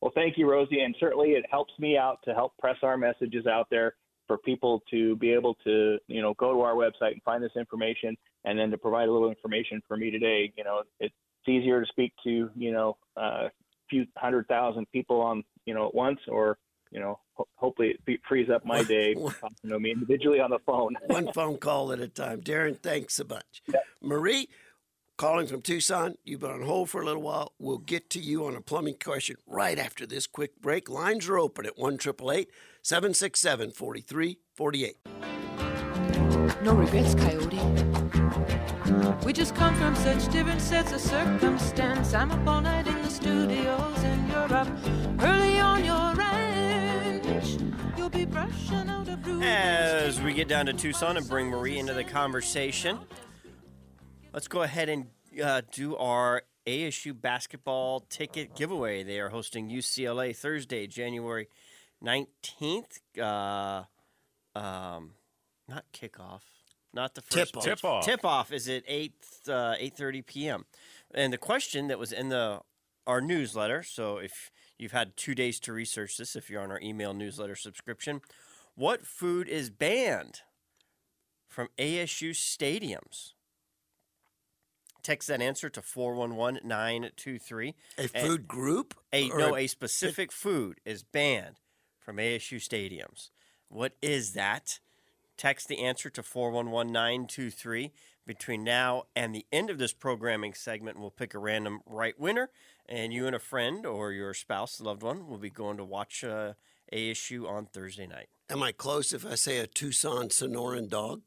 Well, 0.00 0.12
thank 0.14 0.38
you, 0.38 0.48
Rosie, 0.48 0.82
and 0.82 0.94
certainly 1.00 1.30
it 1.30 1.44
helps 1.50 1.72
me 1.80 1.98
out 1.98 2.20
to 2.26 2.32
help 2.32 2.56
press 2.58 2.76
our 2.84 2.96
messages 2.96 3.48
out 3.48 3.66
there 3.70 3.94
for 4.28 4.38
people 4.38 4.84
to 4.92 5.16
be 5.16 5.32
able 5.32 5.56
to, 5.64 5.98
you 6.06 6.22
know, 6.22 6.34
go 6.34 6.52
to 6.52 6.60
our 6.60 6.74
website 6.74 7.10
and 7.10 7.22
find 7.24 7.42
this 7.42 7.56
information, 7.56 8.16
and 8.44 8.58
then 8.58 8.70
to 8.70 8.78
provide 8.78 9.08
a 9.08 9.12
little 9.12 9.28
information 9.28 9.82
for 9.86 9.96
me 9.96 10.10
today. 10.10 10.52
You 10.56 10.64
know, 10.64 10.82
it's 10.98 11.14
easier 11.48 11.80
to 11.80 11.86
speak 11.86 12.12
to, 12.24 12.50
you 12.54 12.72
know, 12.72 12.96
a 13.16 13.50
few 13.88 14.06
hundred 14.16 14.46
thousand 14.48 14.86
people 14.92 15.20
on, 15.20 15.42
you 15.64 15.74
know, 15.74 15.88
at 15.88 15.94
once, 15.94 16.20
or 16.28 16.58
you 16.90 16.98
know, 17.00 17.18
ho- 17.34 17.48
hopefully 17.56 17.94
it 18.06 18.20
frees 18.28 18.50
up 18.50 18.64
my 18.64 18.82
day, 18.82 19.14
talking 19.40 19.68
to 19.68 19.78
me 19.78 19.92
individually 19.92 20.40
on 20.40 20.50
the 20.50 20.58
phone. 20.66 20.96
One 21.06 21.32
phone 21.32 21.58
call 21.58 21.92
at 21.92 22.00
a 22.00 22.08
time. 22.08 22.40
Darren, 22.40 22.78
thanks 22.78 23.18
a 23.18 23.24
bunch. 23.24 23.62
Marie, 24.02 24.48
calling 25.16 25.46
from 25.46 25.62
Tucson. 25.62 26.16
You've 26.24 26.40
been 26.40 26.50
on 26.50 26.62
hold 26.62 26.90
for 26.90 27.00
a 27.00 27.04
little 27.04 27.22
while. 27.22 27.52
We'll 27.58 27.78
get 27.78 28.10
to 28.10 28.18
you 28.18 28.46
on 28.46 28.56
a 28.56 28.60
plumbing 28.60 28.96
question 29.02 29.36
right 29.46 29.78
after 29.78 30.06
this 30.06 30.26
quick 30.26 30.60
break. 30.60 30.88
Lines 30.88 31.28
are 31.28 31.38
open 31.38 31.66
at 31.66 31.78
1 31.78 31.98
767 32.00 33.70
4348. 33.70 35.39
No 36.62 36.74
regrets, 36.74 37.14
Coyote. 37.14 37.58
We 39.24 39.32
just 39.32 39.54
come 39.54 39.74
from 39.76 39.96
such 39.96 40.30
different 40.30 40.60
sets 40.60 40.92
of 40.92 41.00
circumstance. 41.00 42.12
I'm 42.12 42.30
up 42.30 42.46
all 42.46 42.60
night 42.60 42.86
in 42.86 43.00
the 43.00 43.08
studios, 43.08 43.98
and 44.04 44.28
you're 44.28 44.52
up 44.52 44.68
early 45.20 45.58
on 45.58 45.82
your 45.84 46.14
ranch. 46.14 47.56
You'll 47.96 48.10
be 48.10 48.26
brushing 48.26 48.90
out 48.90 49.08
a 49.08 49.16
bruise. 49.16 49.42
As 49.42 50.20
we 50.20 50.34
get 50.34 50.48
down 50.48 50.66
to 50.66 50.74
Tucson 50.74 51.16
and 51.16 51.26
bring 51.26 51.46
Marie 51.46 51.78
into 51.78 51.94
the 51.94 52.04
conversation, 52.04 52.98
let's 54.34 54.48
go 54.48 54.60
ahead 54.60 54.90
and 54.90 55.06
uh, 55.42 55.62
do 55.72 55.96
our 55.96 56.42
ASU 56.66 57.18
basketball 57.18 58.00
ticket 58.00 58.54
giveaway. 58.54 59.02
They 59.02 59.18
are 59.18 59.30
hosting 59.30 59.70
UCLA 59.70 60.36
Thursday, 60.36 60.86
January 60.86 61.48
19th. 62.04 62.98
Uh, 63.18 63.84
um, 64.58 65.12
not 65.70 65.84
kickoff, 65.92 66.42
not 66.92 67.14
the 67.14 67.22
first 67.22 67.54
Tip-off. 67.54 67.64
Tip-off. 67.64 68.04
Tip 68.04 68.24
off 68.24 68.52
is 68.52 68.68
at 68.68 68.82
8 68.86 69.12
uh, 69.48 69.52
8:30 69.80 70.26
p.m. 70.26 70.66
And 71.14 71.32
the 71.32 71.38
question 71.38 71.88
that 71.88 71.98
was 71.98 72.12
in 72.12 72.28
the 72.28 72.60
our 73.06 73.20
newsletter, 73.20 73.82
so 73.82 74.18
if 74.18 74.50
you've 74.78 74.92
had 74.92 75.16
2 75.16 75.34
days 75.34 75.58
to 75.60 75.72
research 75.72 76.16
this 76.18 76.36
if 76.36 76.50
you're 76.50 76.62
on 76.62 76.70
our 76.70 76.80
email 76.80 77.14
newsletter 77.14 77.56
subscription, 77.56 78.20
what 78.74 79.06
food 79.06 79.48
is 79.48 79.70
banned 79.70 80.40
from 81.48 81.68
ASU 81.78 82.30
stadiums? 82.30 83.32
Text 85.02 85.28
that 85.28 85.40
answer 85.40 85.70
to 85.70 85.80
411923. 85.80 87.74
A 87.96 88.02
And- 88.02 88.10
food 88.10 88.46
group? 88.46 88.94
A 89.12 89.28
no, 89.28 89.56
a 89.56 89.66
specific 89.66 90.30
food 90.30 90.80
is 90.84 91.02
banned 91.02 91.56
from 91.98 92.16
ASU 92.18 92.58
stadiums. 92.58 93.30
What 93.68 93.96
is 94.02 94.32
that? 94.34 94.78
Text 95.40 95.68
the 95.68 95.78
answer 95.78 96.10
to 96.10 96.22
411923. 96.22 97.92
Between 98.26 98.62
now 98.62 99.04
and 99.16 99.34
the 99.34 99.46
end 99.50 99.70
of 99.70 99.78
this 99.78 99.94
programming 99.94 100.52
segment, 100.52 101.00
we'll 101.00 101.10
pick 101.10 101.32
a 101.32 101.38
random 101.38 101.80
right 101.86 102.12
winner, 102.20 102.50
and 102.86 103.10
you 103.10 103.26
and 103.26 103.34
a 103.34 103.38
friend 103.38 103.86
or 103.86 104.12
your 104.12 104.34
spouse, 104.34 104.82
loved 104.82 105.02
one, 105.02 105.26
will 105.26 105.38
be 105.38 105.48
going 105.48 105.78
to 105.78 105.84
watch 105.84 106.22
uh, 106.22 106.52
ASU 106.92 107.48
on 107.48 107.64
Thursday 107.72 108.06
night. 108.06 108.28
Am 108.50 108.62
I 108.62 108.72
close 108.72 109.14
if 109.14 109.24
I 109.24 109.34
say 109.34 109.56
a 109.60 109.66
Tucson 109.66 110.28
Sonoran 110.28 110.90
dog? 110.90 111.22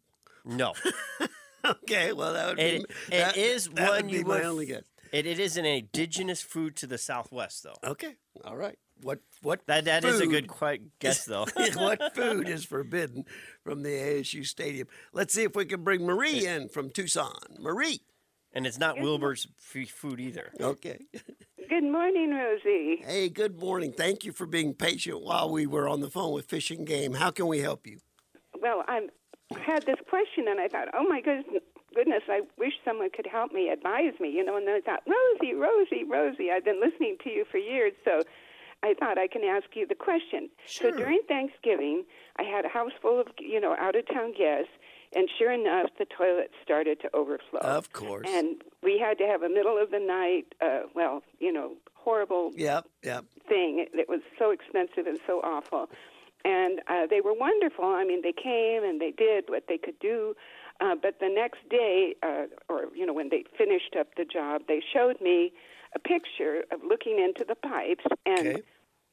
No, 0.45 0.73
Okay, 1.65 2.13
well, 2.13 2.33
that 2.33 2.49
would 2.49 2.59
it, 2.59 2.87
be. 2.87 3.15
it 3.15 3.19
that- 3.19 3.35
is 3.37 3.67
that 3.69 3.89
one 3.89 4.03
would 4.03 4.11
be 4.11 4.17
you 4.19 4.25
my 4.25 4.35
would- 4.35 4.45
only 4.45 4.65
guess. 4.67 4.83
It, 5.11 5.25
it 5.25 5.39
is 5.39 5.57
an 5.57 5.65
indigenous 5.65 6.43
food 6.43 6.75
to 6.77 6.87
the 6.87 6.99
Southwest, 6.99 7.63
though. 7.63 7.73
Okay, 7.83 8.15
all 8.45 8.55
right. 8.57 8.77
What 9.03 9.19
what 9.41 9.65
That 9.67 9.85
that 9.85 10.03
is 10.05 10.19
a 10.19 10.23
food 10.25 10.47
good 10.47 10.89
guess, 10.99 11.25
though. 11.25 11.45
what 11.75 12.15
food 12.15 12.47
is 12.47 12.65
forbidden 12.65 13.25
from 13.63 13.83
the 13.83 13.89
ASU 13.89 14.45
stadium? 14.45 14.87
Let's 15.13 15.33
see 15.33 15.43
if 15.43 15.55
we 15.55 15.65
can 15.65 15.83
bring 15.83 16.05
Marie 16.05 16.45
in 16.45 16.69
from 16.69 16.89
Tucson. 16.89 17.35
Marie. 17.59 18.01
and 18.53 18.65
it's 18.65 18.77
not 18.79 18.99
Wilbur's 18.99 19.47
f- 19.75 19.89
food 19.89 20.19
either. 20.19 20.51
Okay. 20.59 20.99
Good 21.69 21.83
morning, 21.83 22.31
Rosie. 22.31 23.01
Hey, 23.03 23.29
good 23.29 23.57
morning. 23.59 23.93
Thank 23.97 24.25
you 24.25 24.31
for 24.31 24.45
being 24.45 24.73
patient 24.73 25.21
while 25.23 25.49
we 25.49 25.65
were 25.65 25.87
on 25.87 26.01
the 26.01 26.09
phone 26.09 26.33
with 26.33 26.45
Fish 26.45 26.69
and 26.69 26.85
Game. 26.85 27.13
How 27.13 27.31
can 27.31 27.47
we 27.47 27.59
help 27.59 27.87
you? 27.87 27.99
Well, 28.61 28.83
I 28.87 29.07
had 29.65 29.83
this 29.85 29.95
question, 30.09 30.45
and 30.49 30.59
I 30.59 30.67
thought, 30.67 30.89
oh 30.93 31.03
my 31.07 31.21
goodness, 31.21 31.63
goodness, 31.95 32.21
I 32.29 32.41
wish 32.59 32.73
someone 32.85 33.09
could 33.15 33.25
help 33.31 33.53
me, 33.53 33.69
advise 33.69 34.13
me, 34.19 34.29
you 34.29 34.43
know. 34.43 34.57
And 34.57 34.67
then 34.67 34.75
I 34.75 34.81
thought, 34.81 35.03
Rosie, 35.07 35.53
Rosie, 35.55 36.03
Rosie. 36.07 36.51
I've 36.51 36.65
been 36.65 36.81
listening 36.81 37.15
to 37.23 37.29
you 37.29 37.45
for 37.49 37.57
years, 37.57 37.93
so 38.05 38.21
I 38.83 38.93
thought 38.99 39.17
I 39.17 39.27
can 39.27 39.43
ask 39.43 39.65
you 39.75 39.87
the 39.87 39.95
question. 39.95 40.49
Sure. 40.67 40.91
So 40.91 40.97
during 40.97 41.21
Thanksgiving, 41.27 42.03
I 42.37 42.43
had 42.43 42.65
a 42.65 42.69
house 42.69 42.91
full 43.01 43.19
of, 43.19 43.27
you 43.39 43.59
know, 43.59 43.75
out 43.79 43.95
of 43.95 44.05
town 44.07 44.33
guests, 44.37 44.71
and 45.15 45.29
sure 45.37 45.51
enough, 45.51 45.89
the 45.97 46.05
toilet 46.05 46.51
started 46.63 46.99
to 47.01 47.09
overflow. 47.15 47.59
Of 47.61 47.93
course. 47.93 48.27
And 48.29 48.61
we 48.81 48.99
had 48.99 49.17
to 49.19 49.25
have 49.25 49.41
a 49.43 49.49
middle 49.49 49.81
of 49.81 49.91
the 49.91 49.99
night, 49.99 50.53
uh, 50.61 50.81
well, 50.93 51.23
you 51.39 51.51
know, 51.53 51.73
horrible 51.93 52.51
Yep, 52.55 52.87
yep. 53.03 53.25
thing. 53.47 53.85
It 53.93 54.09
was 54.09 54.21
so 54.37 54.51
expensive 54.51 55.07
and 55.07 55.19
so 55.25 55.39
awful. 55.43 55.89
And 56.45 56.81
uh, 56.87 57.05
they 57.09 57.21
were 57.21 57.33
wonderful. 57.33 57.85
I 57.85 58.03
mean, 58.03 58.21
they 58.21 58.33
came 58.33 58.83
and 58.83 58.99
they 58.99 59.11
did 59.11 59.45
what 59.47 59.63
they 59.69 59.77
could 59.77 59.97
do. 59.99 60.35
Uh, 60.81 60.95
but 61.01 61.19
the 61.21 61.29
next 61.29 61.59
day, 61.69 62.15
uh, 62.21 62.47
or 62.67 62.87
you 62.93 63.05
know, 63.05 63.13
when 63.13 63.29
they 63.29 63.45
finished 63.57 63.95
up 63.97 64.07
the 64.17 64.25
job, 64.25 64.63
they 64.67 64.81
showed 64.93 65.21
me 65.21 65.53
a 65.95 65.99
picture 65.99 66.63
of 66.71 66.81
looking 66.83 67.19
into 67.19 67.45
the 67.47 67.55
pipes, 67.55 68.03
and 68.25 68.39
Okay. 68.47 68.61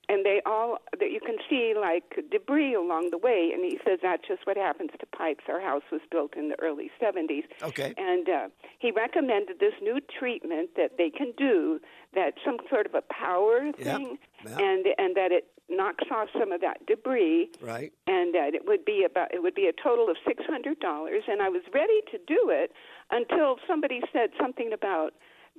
And 0.08 0.24
they 0.24 0.40
all 0.46 0.78
that 0.98 1.10
you 1.12 1.20
can 1.20 1.36
see 1.48 1.74
like 1.78 2.18
debris 2.30 2.74
along 2.74 3.10
the 3.10 3.18
way. 3.18 3.50
And 3.54 3.64
he 3.64 3.78
says 3.86 3.98
that's 4.02 4.26
just 4.26 4.46
what 4.46 4.56
happens 4.56 4.90
to 4.98 5.06
pipes. 5.06 5.44
Our 5.48 5.60
house 5.60 5.82
was 5.92 6.00
built 6.10 6.36
in 6.36 6.48
the 6.48 6.58
early 6.60 6.90
'70s, 7.00 7.44
Okay. 7.62 7.94
and 7.96 8.28
uh, 8.28 8.48
he 8.78 8.90
recommended 8.90 9.60
this 9.60 9.74
new 9.82 10.00
treatment 10.18 10.70
that 10.76 10.92
they 10.98 11.10
can 11.10 11.32
do 11.36 11.80
that 12.14 12.34
some 12.44 12.56
sort 12.68 12.86
of 12.86 12.94
a 12.94 13.02
power 13.12 13.70
thing, 13.72 14.18
yeah. 14.44 14.58
and 14.58 14.86
and 14.98 15.14
that 15.16 15.30
it 15.32 15.46
knocks 15.68 16.04
off 16.10 16.26
some 16.36 16.50
of 16.50 16.60
that 16.60 16.84
debris, 16.86 17.48
Right. 17.60 17.92
and 18.08 18.34
that 18.34 18.54
it 18.54 18.66
would 18.66 18.84
be 18.84 19.04
about 19.08 19.32
it 19.32 19.42
would 19.42 19.54
be 19.54 19.66
a 19.66 19.72
total 19.72 20.10
of 20.10 20.16
six 20.26 20.42
hundred 20.44 20.80
dollars. 20.80 21.22
And 21.28 21.40
I 21.40 21.48
was 21.48 21.62
ready 21.72 22.00
to 22.10 22.18
do 22.26 22.48
it 22.50 22.72
until 23.12 23.56
somebody 23.68 24.00
said 24.12 24.30
something 24.40 24.72
about 24.72 25.14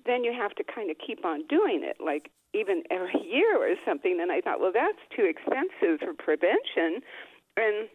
then 0.05 0.23
you 0.23 0.33
have 0.33 0.51
to 0.55 0.63
kind 0.63 0.89
of 0.89 0.97
keep 1.05 1.23
on 1.25 1.45
doing 1.47 1.81
it, 1.83 1.97
like 2.03 2.31
even 2.53 2.83
every 2.91 3.21
year 3.23 3.57
or 3.57 3.75
something. 3.85 4.19
And 4.21 4.31
I 4.31 4.41
thought, 4.41 4.59
well, 4.59 4.71
that's 4.73 4.99
too 5.15 5.25
expensive 5.25 5.99
for 5.99 6.13
prevention, 6.13 7.01
and 7.57 7.89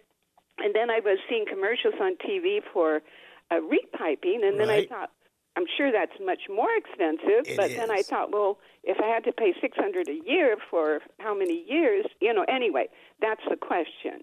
and 0.58 0.74
then 0.74 0.90
I 0.90 1.00
was 1.00 1.18
seeing 1.28 1.44
commercials 1.46 1.94
on 2.00 2.16
TV 2.16 2.60
for 2.72 3.02
uh, 3.50 3.56
repiping, 3.56 4.42
and 4.44 4.58
then 4.58 4.68
Right. 4.68 4.86
I 4.90 4.94
thought, 4.94 5.10
I'm 5.56 5.66
sure 5.76 5.90
that's 5.92 6.18
much 6.24 6.48
more 6.48 6.70
expensive. 6.76 7.48
It 7.48 7.56
but 7.56 7.70
then 7.76 7.90
I 7.90 8.02
thought, 8.02 8.30
well, 8.30 8.58
if 8.84 8.98
I 9.00 9.06
had 9.06 9.24
to 9.24 9.32
pay 9.32 9.54
six 9.60 9.76
hundred 9.76 10.08
a 10.08 10.18
year 10.26 10.56
for 10.70 11.00
how 11.18 11.34
many 11.34 11.64
years, 11.68 12.06
you 12.20 12.32
know? 12.32 12.44
Anyway, 12.48 12.88
that's 13.20 13.40
the 13.48 13.56
question, 13.56 14.22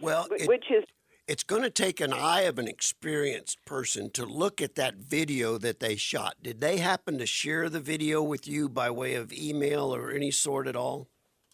Well, 0.00 0.26
it, 0.30 0.48
which 0.48 0.66
is 0.70 0.84
it's 1.26 1.42
going 1.42 1.62
to 1.62 1.70
take 1.70 2.00
an 2.00 2.12
eye 2.12 2.42
of 2.42 2.58
an 2.58 2.68
experienced 2.68 3.64
person 3.64 4.10
to 4.10 4.26
look 4.26 4.60
at 4.60 4.74
that 4.74 4.96
video 4.96 5.56
that 5.58 5.80
they 5.80 5.96
shot. 5.96 6.36
Did 6.42 6.60
they 6.60 6.78
happen 6.78 7.18
to 7.18 7.26
share 7.26 7.68
the 7.70 7.80
video 7.80 8.22
with 8.22 8.46
you 8.46 8.68
by 8.68 8.90
way 8.90 9.14
of 9.14 9.32
email 9.32 9.94
or 9.94 10.10
any 10.10 10.30
sort 10.30 10.66
at 10.66 10.76
all? 10.76 11.08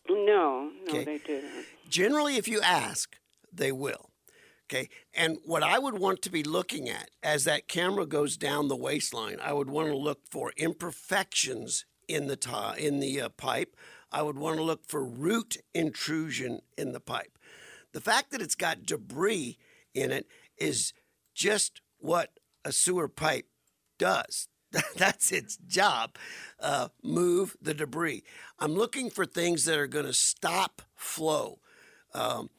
no, 0.08 0.16
no, 0.16 0.70
Okay. 0.88 1.04
they 1.04 1.18
didn't. 1.18 1.66
Generally, 1.88 2.36
if 2.36 2.48
you 2.48 2.60
ask, 2.60 3.16
they 3.52 3.70
will. 3.70 4.10
Okay. 4.68 4.88
And 5.14 5.38
what 5.44 5.62
I 5.62 5.78
would 5.78 5.98
want 5.98 6.22
to 6.22 6.30
be 6.30 6.42
looking 6.42 6.88
at 6.88 7.10
as 7.22 7.44
that 7.44 7.68
camera 7.68 8.06
goes 8.06 8.36
down 8.36 8.66
the 8.68 8.76
waste 8.76 9.12
line, 9.14 9.38
I 9.42 9.52
would 9.52 9.68
want 9.70 9.88
to 9.88 9.96
look 9.96 10.20
for 10.30 10.52
imperfections 10.56 11.84
in 12.08 12.26
the 12.26 12.36
ti- 12.36 12.78
in 12.78 12.98
the 13.00 13.20
uh, 13.20 13.28
pipe. 13.30 13.76
I 14.12 14.22
would 14.22 14.36
want 14.38 14.56
to 14.56 14.62
look 14.64 14.86
for 14.86 15.04
root 15.04 15.56
intrusion 15.74 16.60
in 16.76 16.92
the 16.92 17.00
pipe. 17.00 17.36
The 17.92 18.00
fact 18.00 18.30
that 18.30 18.42
it's 18.42 18.54
got 18.54 18.84
debris 18.86 19.58
in 19.94 20.12
it 20.12 20.26
is 20.56 20.92
just 21.34 21.80
what 21.98 22.38
a 22.64 22.72
sewer 22.72 23.08
pipe 23.08 23.46
does. 23.98 24.48
That's 24.96 25.32
its 25.32 25.56
job. 25.56 26.16
Uh, 26.60 26.88
move 27.02 27.56
the 27.60 27.74
debris. 27.74 28.22
I'm 28.58 28.74
looking 28.74 29.10
for 29.10 29.26
things 29.26 29.64
that 29.64 29.78
are 29.78 29.88
going 29.88 30.06
to 30.06 30.12
stop 30.12 30.82
flow. 30.94 31.58
Um, 32.14 32.50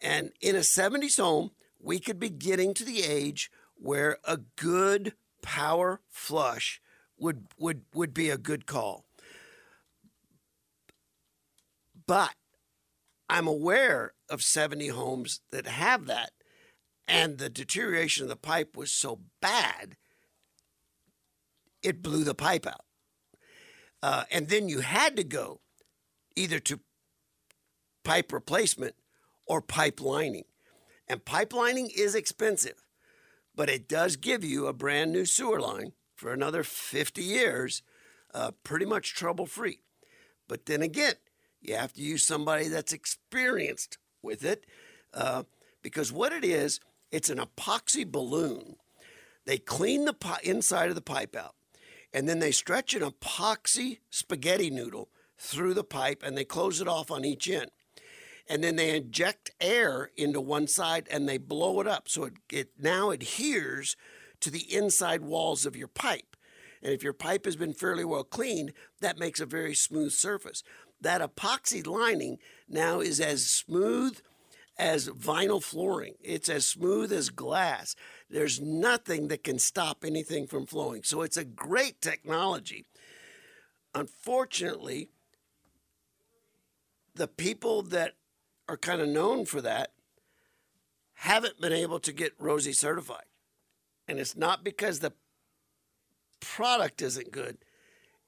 and 0.00 0.30
in 0.40 0.54
a 0.54 0.60
70s 0.60 1.18
home, 1.18 1.50
we 1.80 1.98
could 1.98 2.20
be 2.20 2.30
getting 2.30 2.74
to 2.74 2.84
the 2.84 3.02
age 3.02 3.50
where 3.74 4.18
a 4.24 4.38
good 4.56 5.14
power 5.42 6.00
flush 6.08 6.80
would 7.18 7.46
would 7.58 7.82
would 7.94 8.14
be 8.14 8.30
a 8.30 8.38
good 8.38 8.66
call. 8.66 9.04
But 12.06 12.34
I'm 13.32 13.46
aware 13.46 14.12
of 14.28 14.42
70 14.42 14.88
homes 14.88 15.40
that 15.52 15.66
have 15.66 16.04
that 16.04 16.32
and 17.08 17.38
the 17.38 17.48
deterioration 17.48 18.24
of 18.24 18.28
the 18.28 18.36
pipe 18.36 18.76
was 18.76 18.90
so 18.90 19.20
bad 19.40 19.96
it 21.82 22.02
blew 22.02 22.24
the 22.24 22.34
pipe 22.34 22.66
out. 22.66 22.84
Uh, 24.02 24.24
and 24.30 24.48
then 24.48 24.68
you 24.68 24.80
had 24.80 25.16
to 25.16 25.24
go 25.24 25.60
either 26.36 26.58
to 26.58 26.80
pipe 28.04 28.34
replacement 28.34 28.96
or 29.46 29.62
pipe 29.62 29.98
lining. 29.98 30.44
And 31.08 31.24
pipe 31.24 31.54
lining 31.54 31.88
is 31.88 32.14
expensive, 32.14 32.84
but 33.54 33.70
it 33.70 33.88
does 33.88 34.16
give 34.16 34.44
you 34.44 34.66
a 34.66 34.74
brand 34.74 35.10
new 35.10 35.24
sewer 35.24 35.58
line 35.58 35.92
for 36.14 36.34
another 36.34 36.62
50 36.62 37.22
years, 37.22 37.82
uh, 38.34 38.50
pretty 38.62 38.84
much 38.84 39.14
trouble 39.14 39.46
free. 39.46 39.80
But 40.48 40.66
then 40.66 40.82
again, 40.82 41.14
you 41.62 41.76
have 41.76 41.92
to 41.94 42.02
use 42.02 42.26
somebody 42.26 42.68
that's 42.68 42.92
experienced 42.92 43.98
with 44.22 44.44
it 44.44 44.66
uh, 45.14 45.44
because 45.82 46.12
what 46.12 46.32
it 46.32 46.44
is, 46.44 46.80
it's 47.10 47.30
an 47.30 47.38
epoxy 47.38 48.10
balloon. 48.10 48.76
They 49.44 49.58
clean 49.58 50.04
the 50.04 50.14
inside 50.42 50.88
of 50.88 50.94
the 50.94 51.00
pipe 51.00 51.34
out, 51.36 51.54
and 52.12 52.28
then 52.28 52.38
they 52.38 52.52
stretch 52.52 52.94
an 52.94 53.02
epoxy 53.02 53.98
spaghetti 54.10 54.70
noodle 54.70 55.08
through 55.42 55.74
the 55.74 55.84
pipe 55.84 56.22
and 56.24 56.36
they 56.36 56.44
close 56.44 56.80
it 56.80 56.88
off 56.88 57.10
on 57.10 57.24
each 57.24 57.50
end. 57.50 57.70
And 58.48 58.62
then 58.62 58.76
they 58.76 58.96
inject 58.96 59.50
air 59.60 60.10
into 60.16 60.40
one 60.40 60.66
side 60.68 61.08
and 61.10 61.28
they 61.28 61.38
blow 61.38 61.80
it 61.80 61.86
up. 61.86 62.08
So 62.08 62.24
it, 62.24 62.34
it 62.50 62.70
now 62.78 63.10
adheres 63.10 63.96
to 64.40 64.50
the 64.50 64.72
inside 64.74 65.22
walls 65.22 65.66
of 65.66 65.76
your 65.76 65.88
pipe. 65.88 66.36
And 66.82 66.92
if 66.92 67.02
your 67.02 67.12
pipe 67.12 67.44
has 67.44 67.56
been 67.56 67.74
fairly 67.74 68.04
well 68.04 68.24
cleaned 68.24 68.72
that 69.00 69.18
makes 69.18 69.40
a 69.40 69.46
very 69.46 69.74
smooth 69.74 70.12
surface 70.12 70.62
that 71.02 71.20
epoxy 71.20 71.86
lining 71.86 72.38
now 72.68 73.00
is 73.00 73.20
as 73.20 73.46
smooth 73.46 74.18
as 74.78 75.08
vinyl 75.08 75.62
flooring. 75.62 76.14
It's 76.22 76.48
as 76.48 76.66
smooth 76.66 77.12
as 77.12 77.28
glass. 77.28 77.94
There's 78.30 78.60
nothing 78.60 79.28
that 79.28 79.44
can 79.44 79.58
stop 79.58 80.04
anything 80.04 80.46
from 80.46 80.66
flowing. 80.66 81.02
So 81.02 81.22
it's 81.22 81.36
a 81.36 81.44
great 81.44 82.00
technology. 82.00 82.86
Unfortunately 83.94 85.10
the 87.14 87.28
people 87.28 87.82
that 87.82 88.14
are 88.68 88.76
kind 88.76 89.00
of 89.00 89.08
known 89.08 89.44
for 89.44 89.60
that 89.60 89.92
haven't 91.14 91.60
been 91.60 91.72
able 91.72 92.00
to 92.00 92.12
get 92.12 92.32
Rosie 92.38 92.72
certified. 92.72 93.26
And 94.08 94.18
it's 94.18 94.36
not 94.36 94.64
because 94.64 94.98
the 95.00 95.12
product 96.40 97.02
isn't 97.02 97.30
good, 97.30 97.58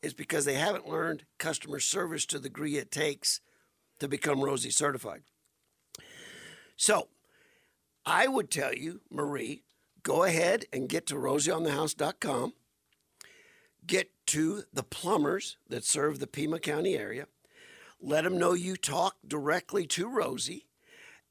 it's 0.04 0.14
because 0.14 0.44
they 0.44 0.54
haven't 0.54 0.88
learned 0.88 1.24
customer 1.38 1.80
service 1.80 2.26
to 2.26 2.38
the 2.38 2.48
degree 2.48 2.76
it 2.76 2.90
takes 2.90 3.40
to 3.98 4.08
become 4.08 4.42
Rosie 4.42 4.70
certified. 4.70 5.22
So 6.76 7.08
I 8.04 8.26
would 8.26 8.50
tell 8.50 8.74
you, 8.74 9.00
Marie, 9.10 9.62
go 10.02 10.24
ahead 10.24 10.66
and 10.72 10.88
get 10.88 11.06
to 11.06 11.14
rosieonthehouse.com. 11.14 12.52
Get 13.86 14.10
to 14.26 14.62
the 14.72 14.82
plumbers 14.82 15.56
that 15.68 15.84
serve 15.84 16.18
the 16.18 16.26
Pima 16.26 16.58
County 16.58 16.96
area 16.96 17.26
let 18.04 18.24
them 18.24 18.38
know 18.38 18.52
you 18.52 18.76
talked 18.76 19.26
directly 19.26 19.86
to 19.86 20.06
Rosie 20.06 20.66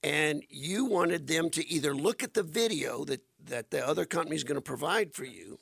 and 0.01 0.43
you 0.49 0.86
wanted 0.86 1.27
them 1.27 1.49
to 1.51 1.65
either 1.69 1.95
look 1.95 2.23
at 2.23 2.33
the 2.33 2.43
video 2.43 3.05
that, 3.05 3.21
that 3.45 3.69
the 3.69 3.88
other 3.88 4.05
company 4.05 4.36
is 4.36 4.43
going 4.43 4.55
to 4.55 4.62
provide 4.62 5.13
for 5.13 5.23
you, 5.23 5.59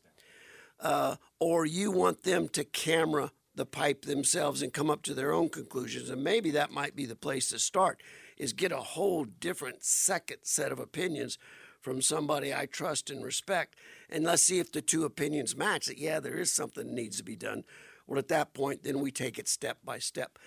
uh, 0.81 1.15
or 1.39 1.65
you 1.65 1.91
want 1.91 2.23
them 2.23 2.49
to 2.49 2.63
camera 2.63 3.31
the 3.55 3.65
pipe 3.65 4.05
themselves 4.05 4.61
and 4.61 4.73
come 4.73 4.89
up 4.89 5.03
to 5.03 5.13
their 5.13 5.33
own 5.33 5.49
conclusions. 5.49 6.09
And 6.09 6.23
maybe 6.23 6.51
that 6.51 6.71
might 6.71 6.95
be 6.95 7.05
the 7.05 7.15
place 7.15 7.49
to 7.49 7.59
start, 7.59 8.01
is 8.37 8.53
get 8.53 8.71
a 8.71 8.77
whole 8.77 9.25
different 9.25 9.83
second 9.83 10.39
set 10.43 10.71
of 10.71 10.79
opinions 10.79 11.37
from 11.81 12.01
somebody 12.01 12.53
I 12.53 12.65
trust 12.65 13.09
and 13.09 13.23
respect. 13.23 13.75
And 14.09 14.23
let's 14.23 14.43
see 14.43 14.59
if 14.59 14.71
the 14.71 14.81
two 14.81 15.03
opinions 15.03 15.55
match 15.55 15.87
that, 15.87 15.97
yeah, 15.97 16.19
there 16.19 16.37
is 16.37 16.51
something 16.51 16.87
that 16.87 16.93
needs 16.93 17.17
to 17.17 17.23
be 17.23 17.35
done. 17.35 17.63
Well, 18.07 18.19
at 18.19 18.27
that 18.29 18.53
point, 18.53 18.83
then 18.83 18.99
we 18.99 19.11
take 19.11 19.37
it 19.37 19.47
step 19.47 19.79
by 19.83 19.99
step. 19.99 20.37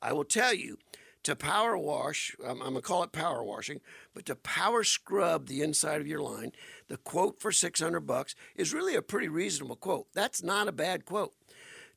I 0.00 0.12
will 0.12 0.24
tell 0.24 0.54
you 0.54 0.78
to 1.24 1.36
power 1.36 1.78
wash, 1.78 2.34
I'm, 2.44 2.60
I'm 2.62 2.70
going 2.70 2.74
to 2.74 2.80
call 2.82 3.02
it 3.02 3.12
power 3.12 3.44
washing, 3.44 3.80
but 4.14 4.26
to 4.26 4.34
power 4.34 4.82
scrub 4.84 5.46
the 5.46 5.62
inside 5.62 6.00
of 6.00 6.06
your 6.06 6.20
line, 6.20 6.52
the 6.88 6.96
quote 6.96 7.40
for 7.40 7.52
600 7.52 8.00
bucks 8.00 8.34
is 8.56 8.74
really 8.74 8.94
a 8.96 9.02
pretty 9.02 9.28
reasonable 9.28 9.76
quote. 9.76 10.06
That's 10.14 10.42
not 10.42 10.68
a 10.68 10.72
bad 10.72 11.04
quote. 11.04 11.32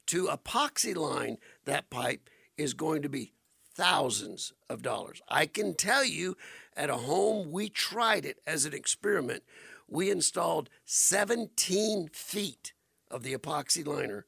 To 0.07 0.27
epoxy 0.27 0.95
line 0.95 1.37
that 1.65 1.89
pipe 1.89 2.29
is 2.57 2.73
going 2.73 3.01
to 3.01 3.09
be 3.09 3.33
thousands 3.73 4.53
of 4.69 4.81
dollars. 4.81 5.21
I 5.27 5.47
can 5.47 5.73
tell 5.73 6.05
you 6.05 6.37
at 6.77 6.89
a 6.89 6.97
home 6.97 7.51
we 7.51 7.67
tried 7.69 8.25
it 8.25 8.37
as 8.45 8.65
an 8.65 8.73
experiment. 8.73 9.43
We 9.87 10.09
installed 10.11 10.69
17 10.85 12.09
feet 12.13 12.73
of 13.09 13.23
the 13.23 13.33
epoxy 13.35 13.85
liner 13.85 14.25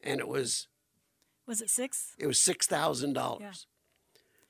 and 0.00 0.20
it 0.20 0.28
was 0.28 0.68
Was 1.46 1.60
it 1.60 1.70
six? 1.70 2.14
it 2.18 2.26
was 2.26 2.38
six 2.38 2.66
thousand 2.66 3.12
dollars. 3.14 3.66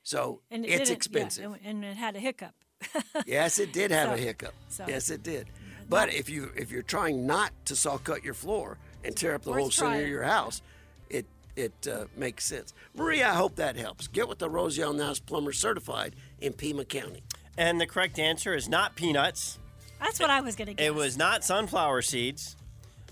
So 0.03 0.41
And 0.51 0.65
it 0.65 0.69
it's 0.69 0.77
didn't- 0.79 0.89
yeah, 0.89 0.95
expensive. 0.97 1.45
and- 1.45 1.61
and 1.65 1.85
it 1.85 1.97
had 1.97 2.17
a 2.17 2.21
hiccup. 2.21 2.55
yes, 3.27 3.59
it 3.59 3.73
did 3.73 3.91
have 3.91 4.13
a 4.13 4.17
hiccup. 4.21 4.55
so- 4.69 4.85
yes, 4.89 5.11
it 5.11 5.23
did. 5.23 5.49
But 5.89 6.13
if 6.15 6.29
you 6.31 6.51
if 6.57 6.71
you're 6.71 6.83
trying 6.83 7.27
not 7.27 7.53
to 7.67 7.77
saw 7.77 7.99
cut 7.99 8.25
your 8.25 8.35
floor 8.35 8.79
and 9.05 9.15
tear 9.17 9.35
up 9.35 9.43
the 9.43 9.51
Worth 9.51 9.61
whole 9.61 9.71
center 9.71 10.03
of 10.03 10.09
your 10.09 10.23
house, 10.23 10.63
it 11.11 11.27
it 11.55 11.87
uh, 11.87 12.07
makes 12.17 12.45
sense. 12.47 12.73
Maria, 12.95 13.29
I 13.29 13.35
hope 13.35 13.57
that 13.57 13.77
helps. 13.77 14.07
Get 14.09 14.27
with 14.29 14.39
the 14.39 14.49
Rosie 14.49 14.83
on 14.83 14.99
House 14.99 15.19
Plumber 15.21 15.53
Certified 15.53 16.17
in 16.41 16.55
Pima 16.55 16.85
County. 16.87 17.23
And 17.59 17.79
the 17.81 17.87
correct 17.87 18.19
answer 18.19 18.55
is 18.55 18.69
not 18.69 18.95
peanuts. 18.97 19.59
That's 20.01 20.19
what 20.19 20.31
I 20.31 20.41
was 20.41 20.57
going 20.57 20.69
to 20.69 20.75
guess. 20.75 20.87
It 20.87 20.95
was 20.95 21.19
not 21.19 21.45
sunflower 21.45 22.03
seeds. 22.03 22.57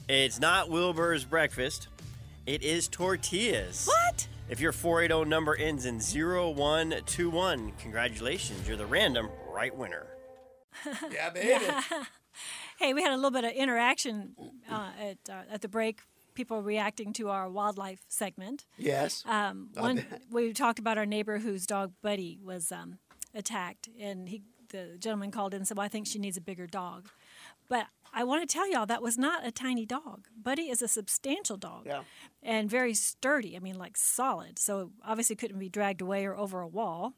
It's 0.08 0.40
not 0.40 0.70
Wilbur's 0.70 1.24
breakfast. 1.26 1.88
It 2.46 2.62
is 2.62 2.88
tortillas. 2.88 3.86
What? 3.86 4.26
If 4.50 4.58
your 4.58 4.72
480 4.72 5.30
number 5.30 5.54
ends 5.54 5.86
in 5.86 6.00
0121, 6.00 7.72
congratulations, 7.78 8.66
you're 8.66 8.76
the 8.76 8.84
random 8.84 9.30
right 9.48 9.74
winner. 9.74 10.06
Yeah, 11.10 11.30
baby. 11.30 11.64
Hey, 12.78 12.94
we 12.94 13.02
had 13.02 13.12
a 13.12 13.16
little 13.16 13.30
bit 13.30 13.44
of 13.44 13.52
interaction 13.52 14.34
uh, 14.70 14.88
at 14.98 15.18
uh, 15.28 15.42
at 15.52 15.60
the 15.60 15.68
break. 15.68 16.00
People 16.32 16.62
reacting 16.62 17.12
to 17.14 17.28
our 17.28 17.50
wildlife 17.50 18.00
segment. 18.08 18.64
Yes. 18.78 19.22
Um, 19.26 19.68
one, 19.74 20.06
we 20.30 20.54
talked 20.54 20.78
about 20.78 20.96
our 20.96 21.04
neighbor 21.04 21.38
whose 21.40 21.66
dog 21.66 21.92
Buddy 22.00 22.38
was 22.42 22.72
um, 22.72 22.98
attacked, 23.34 23.90
and 24.00 24.30
he, 24.30 24.42
the 24.70 24.96
gentleman 24.98 25.30
called 25.30 25.52
in 25.52 25.58
and 25.58 25.68
said, 25.68 25.76
"Well, 25.76 25.84
I 25.84 25.88
think 25.88 26.06
she 26.06 26.18
needs 26.18 26.38
a 26.38 26.40
bigger 26.40 26.66
dog." 26.66 27.10
But 27.68 27.86
I 28.12 28.24
want 28.24 28.48
to 28.48 28.52
tell 28.52 28.70
y'all 28.70 28.86
that 28.86 29.02
was 29.02 29.16
not 29.16 29.46
a 29.46 29.50
tiny 29.52 29.86
dog. 29.86 30.26
Buddy 30.40 30.68
is 30.70 30.82
a 30.82 30.88
substantial 30.88 31.56
dog, 31.56 31.86
Yeah. 31.86 32.02
and 32.42 32.68
very 32.68 32.94
sturdy. 32.94 33.56
I 33.56 33.60
mean, 33.60 33.78
like 33.78 33.96
solid. 33.96 34.58
So 34.58 34.90
obviously 35.04 35.36
couldn't 35.36 35.58
be 35.58 35.68
dragged 35.68 36.00
away 36.00 36.24
or 36.26 36.36
over 36.36 36.60
a 36.60 36.66
wall, 36.68 37.14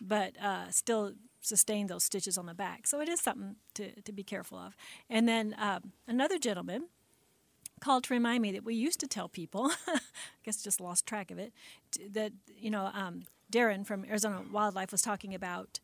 but 0.00 0.32
uh, 0.40 0.70
still 0.70 1.12
sustained 1.40 1.88
those 1.88 2.04
stitches 2.04 2.36
on 2.38 2.46
the 2.46 2.54
back. 2.54 2.86
So 2.86 3.00
it 3.00 3.08
is 3.08 3.20
something 3.20 3.56
to, 3.74 4.00
to 4.02 4.12
be 4.12 4.22
careful 4.22 4.58
of. 4.58 4.76
And 5.10 5.28
then 5.28 5.54
um, 5.58 5.92
another 6.08 6.38
gentleman 6.38 6.86
called 7.80 8.04
to 8.04 8.14
remind 8.14 8.42
me 8.42 8.52
that 8.52 8.64
we 8.64 8.74
used 8.74 9.00
to 9.00 9.06
tell 9.06 9.28
people, 9.28 9.70
I 9.86 9.98
guess 10.44 10.62
just 10.62 10.80
lost 10.80 11.06
track 11.06 11.30
of 11.30 11.38
it, 11.38 11.52
that, 12.12 12.32
you 12.56 12.70
know, 12.70 12.90
um, 12.94 13.22
Darren 13.52 13.86
from 13.86 14.04
Arizona 14.04 14.42
Wildlife 14.52 14.90
was 14.92 15.02
talking 15.02 15.34
about 15.34 15.78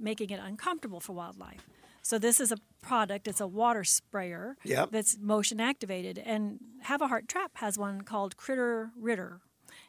making 0.00 0.30
it 0.30 0.40
uncomfortable 0.42 1.00
for 1.00 1.12
wildlife. 1.12 1.64
So 2.06 2.20
this 2.20 2.38
is 2.38 2.52
a 2.52 2.56
product, 2.82 3.26
it's 3.26 3.40
a 3.40 3.48
water 3.48 3.82
sprayer 3.82 4.56
Yep. 4.62 4.92
that's 4.92 5.18
motion 5.18 5.58
activated. 5.58 6.18
And 6.18 6.60
Havahart 6.84 7.26
Trap 7.26 7.50
has 7.54 7.76
one 7.76 8.02
called 8.02 8.36
Critter 8.36 8.92
Ridder, 8.96 9.40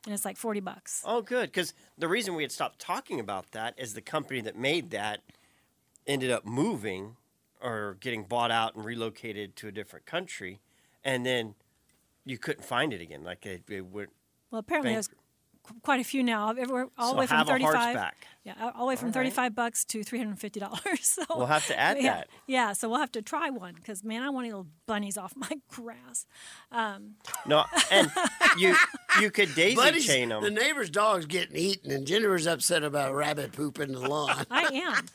and 0.03 0.15
it's 0.15 0.25
like 0.25 0.35
40 0.35 0.59
bucks. 0.61 1.03
Oh, 1.05 1.21
good. 1.21 1.51
Because 1.51 1.75
the 1.95 2.07
reason 2.07 2.33
we 2.33 2.41
had 2.41 2.51
stopped 2.51 2.79
talking 2.79 3.19
about 3.19 3.51
that 3.51 3.75
is 3.77 3.93
the 3.93 4.01
company 4.01 4.41
that 4.41 4.57
made 4.57 4.89
that 4.89 5.21
ended 6.07 6.31
up 6.31 6.43
moving 6.43 7.17
or 7.61 7.97
getting 7.99 8.23
bought 8.23 8.49
out 8.49 8.73
and 8.73 8.83
relocated 8.83 9.55
to 9.57 9.67
a 9.67 9.71
different 9.71 10.07
country, 10.07 10.59
and 11.03 11.23
then 11.23 11.53
you 12.25 12.39
couldn't 12.39 12.65
find 12.65 12.93
it 12.93 13.01
again. 13.01 13.23
Like 13.23 13.45
it, 13.45 13.61
it 13.69 13.85
would. 13.85 14.09
Well, 14.49 14.57
apparently 14.57 14.95
qu- 14.95 15.01
quite 15.83 15.99
a 15.99 16.03
few 16.03 16.23
now. 16.23 16.49
Everywhere, 16.51 16.87
all 16.97 17.09
So 17.09 17.13
the 17.13 17.19
way 17.19 17.27
from 17.27 17.45
thirty-five. 17.45 18.11
Yeah, 18.43 18.53
all- 18.61 18.71
all 18.75 18.79
the 18.81 18.85
way 18.89 18.95
from 18.95 19.11
thirty-five 19.11 19.53
bucks 19.55 19.83
to 19.85 20.03
three 20.03 20.19
hundred 20.19 20.31
and 20.31 20.39
fifty 20.39 20.59
dollars. 20.59 20.79
So 21.01 21.23
We'll 21.35 21.47
have 21.47 21.65
to 21.67 21.77
add 21.79 21.97
yeah, 21.97 22.13
that. 22.15 22.27
Yeah, 22.47 22.73
so 22.73 22.87
we'll 22.89 22.99
have 22.99 23.11
to 23.13 23.21
try 23.21 23.49
one 23.49 23.73
because 23.75 24.03
man, 24.03 24.23
I 24.23 24.29
want 24.29 24.45
little 24.47 24.67
bunnies 24.85 25.17
off 25.17 25.33
my 25.35 25.49
grass. 25.69 26.25
Um, 26.71 27.15
No, 27.45 27.65
and 27.91 28.09
you 28.57 28.75
you 29.21 29.29
could 29.31 29.53
daisy 29.55 29.75
Buddies, 29.83 30.05
chain 30.05 30.29
them. 30.29 30.41
the 30.43 30.51
neighbor's 30.51 30.89
dog's 30.89 31.25
getting 31.25 31.55
eaten, 31.57 31.91
and 31.91 32.07
Jennifer's 32.07 32.47
upset 32.47 32.83
about 32.83 33.11
a 33.11 33.13
rabbit 33.15 33.51
poop 33.51 33.79
in 33.79 33.91
the 33.91 33.99
lawn, 33.99 34.45
I 34.49 34.63
am. 34.73 35.05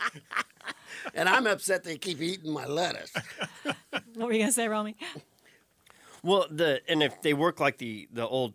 and 1.15 1.29
I'm 1.29 1.47
upset 1.47 1.85
they 1.85 1.97
keep 1.97 2.21
eating 2.21 2.53
my 2.53 2.67
lettuce. 2.67 3.12
what 3.62 4.27
were 4.27 4.33
you 4.33 4.41
gonna 4.41 4.53
say, 4.53 4.69
Romy? 4.69 4.97
Well, 6.23 6.47
the 6.51 6.81
and 6.88 7.03
if 7.03 7.21
they 7.23 7.35
work 7.35 7.59
like 7.61 7.79
the 7.79 8.09
the 8.12 8.27
old 8.27 8.55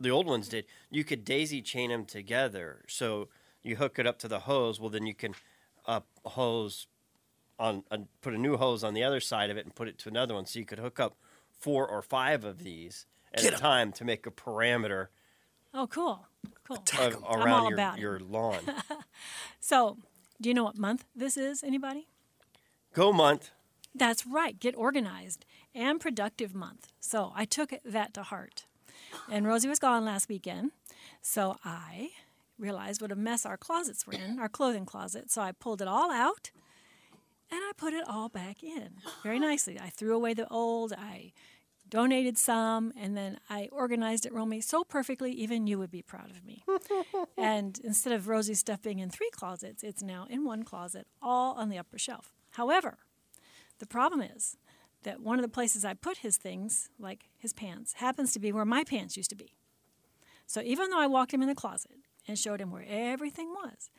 the 0.00 0.10
old 0.10 0.26
ones 0.26 0.48
did, 0.48 0.64
you 0.90 1.04
could 1.04 1.24
daisy 1.24 1.62
chain 1.62 1.90
them 1.90 2.04
together. 2.04 2.84
So 2.88 3.28
you 3.62 3.76
hook 3.76 3.98
it 3.98 4.06
up 4.06 4.18
to 4.20 4.28
the 4.28 4.40
hose. 4.40 4.80
Well, 4.80 4.90
then 4.90 5.06
you 5.06 5.14
can 5.14 5.34
uh, 5.86 6.00
hose 6.24 6.86
on 7.58 7.84
uh, 7.90 7.98
put 8.22 8.32
a 8.34 8.38
new 8.38 8.56
hose 8.56 8.82
on 8.82 8.94
the 8.94 9.04
other 9.04 9.20
side 9.20 9.50
of 9.50 9.56
it 9.56 9.64
and 9.66 9.74
put 9.74 9.86
it 9.88 9.98
to 9.98 10.08
another 10.08 10.34
one. 10.34 10.46
So 10.46 10.58
you 10.58 10.64
could 10.64 10.78
hook 10.78 10.98
up 10.98 11.16
four 11.58 11.86
or 11.86 12.00
five 12.02 12.44
of 12.44 12.64
these 12.64 13.06
at 13.34 13.42
Get 13.42 13.52
a 13.52 13.56
'em. 13.56 13.60
time 13.60 13.92
to 13.92 14.04
make 14.04 14.26
a 14.26 14.30
parameter 14.30 15.08
Oh, 15.72 15.86
cool, 15.86 16.26
cool. 16.64 16.78
of, 16.98 17.14
I'm 17.16 17.22
all 17.24 17.42
around 17.44 17.64
your, 17.66 17.74
about 17.74 17.98
your 17.98 18.18
lawn. 18.20 18.58
So, 19.60 19.98
do 20.40 20.48
you 20.48 20.54
know 20.54 20.64
what 20.64 20.78
month 20.78 21.04
this 21.14 21.36
is? 21.36 21.62
Anybody? 21.62 22.08
Go 22.94 23.12
month. 23.12 23.50
That's 23.94 24.26
right. 24.26 24.58
Get 24.58 24.74
organized 24.74 25.44
and 25.74 26.00
productive 26.00 26.54
month. 26.54 26.88
So 26.98 27.32
I 27.36 27.44
took 27.44 27.74
that 27.84 28.14
to 28.14 28.22
heart. 28.24 28.64
And 29.30 29.46
Rosie 29.46 29.68
was 29.68 29.78
gone 29.78 30.04
last 30.04 30.28
weekend. 30.28 30.72
So 31.22 31.56
I 31.64 32.10
realized 32.58 33.00
what 33.00 33.12
a 33.12 33.16
mess 33.16 33.46
our 33.46 33.56
closets 33.56 34.06
were 34.06 34.12
in, 34.12 34.38
our 34.38 34.48
clothing 34.48 34.86
closet. 34.86 35.30
So 35.30 35.42
I 35.42 35.52
pulled 35.52 35.80
it 35.80 35.88
all 35.88 36.10
out 36.10 36.50
and 37.50 37.60
I 37.60 37.72
put 37.76 37.94
it 37.94 38.04
all 38.06 38.28
back 38.28 38.62
in 38.62 38.90
very 39.22 39.38
nicely. 39.38 39.78
I 39.80 39.88
threw 39.88 40.14
away 40.14 40.34
the 40.34 40.46
old, 40.48 40.92
I 40.92 41.32
donated 41.88 42.38
some, 42.38 42.92
and 42.96 43.16
then 43.16 43.38
I 43.48 43.68
organized 43.72 44.24
it, 44.24 44.32
Romy, 44.32 44.60
so 44.60 44.84
perfectly, 44.84 45.32
even 45.32 45.66
you 45.66 45.78
would 45.78 45.90
be 45.90 46.02
proud 46.02 46.30
of 46.30 46.44
me. 46.44 46.62
and 47.36 47.80
instead 47.82 48.12
of 48.12 48.28
Rosie's 48.28 48.60
stuff 48.60 48.82
being 48.82 49.00
in 49.00 49.10
three 49.10 49.30
closets, 49.32 49.82
it's 49.82 50.02
now 50.02 50.26
in 50.30 50.44
one 50.44 50.62
closet, 50.62 51.08
all 51.20 51.54
on 51.54 51.68
the 51.68 51.78
upper 51.78 51.98
shelf. 51.98 52.32
However, 52.52 52.98
the 53.80 53.86
problem 53.86 54.20
is 54.22 54.56
that 55.02 55.20
one 55.20 55.38
of 55.38 55.42
the 55.42 55.48
places 55.48 55.84
I 55.84 55.94
put 55.94 56.18
his 56.18 56.36
things, 56.36 56.90
like 56.98 57.28
his 57.38 57.52
pants, 57.52 57.94
happens 57.94 58.32
to 58.32 58.38
be 58.38 58.52
where 58.52 58.64
my 58.64 58.84
pants 58.84 59.16
used 59.16 59.30
to 59.30 59.36
be. 59.36 59.54
So 60.46 60.60
even 60.62 60.90
though 60.90 61.00
I 61.00 61.06
walked 61.06 61.32
him 61.32 61.42
in 61.42 61.48
the 61.48 61.54
closet 61.54 61.98
and 62.26 62.38
showed 62.38 62.60
him 62.60 62.70
where 62.70 62.84
everything 62.88 63.50
was, 63.50 63.90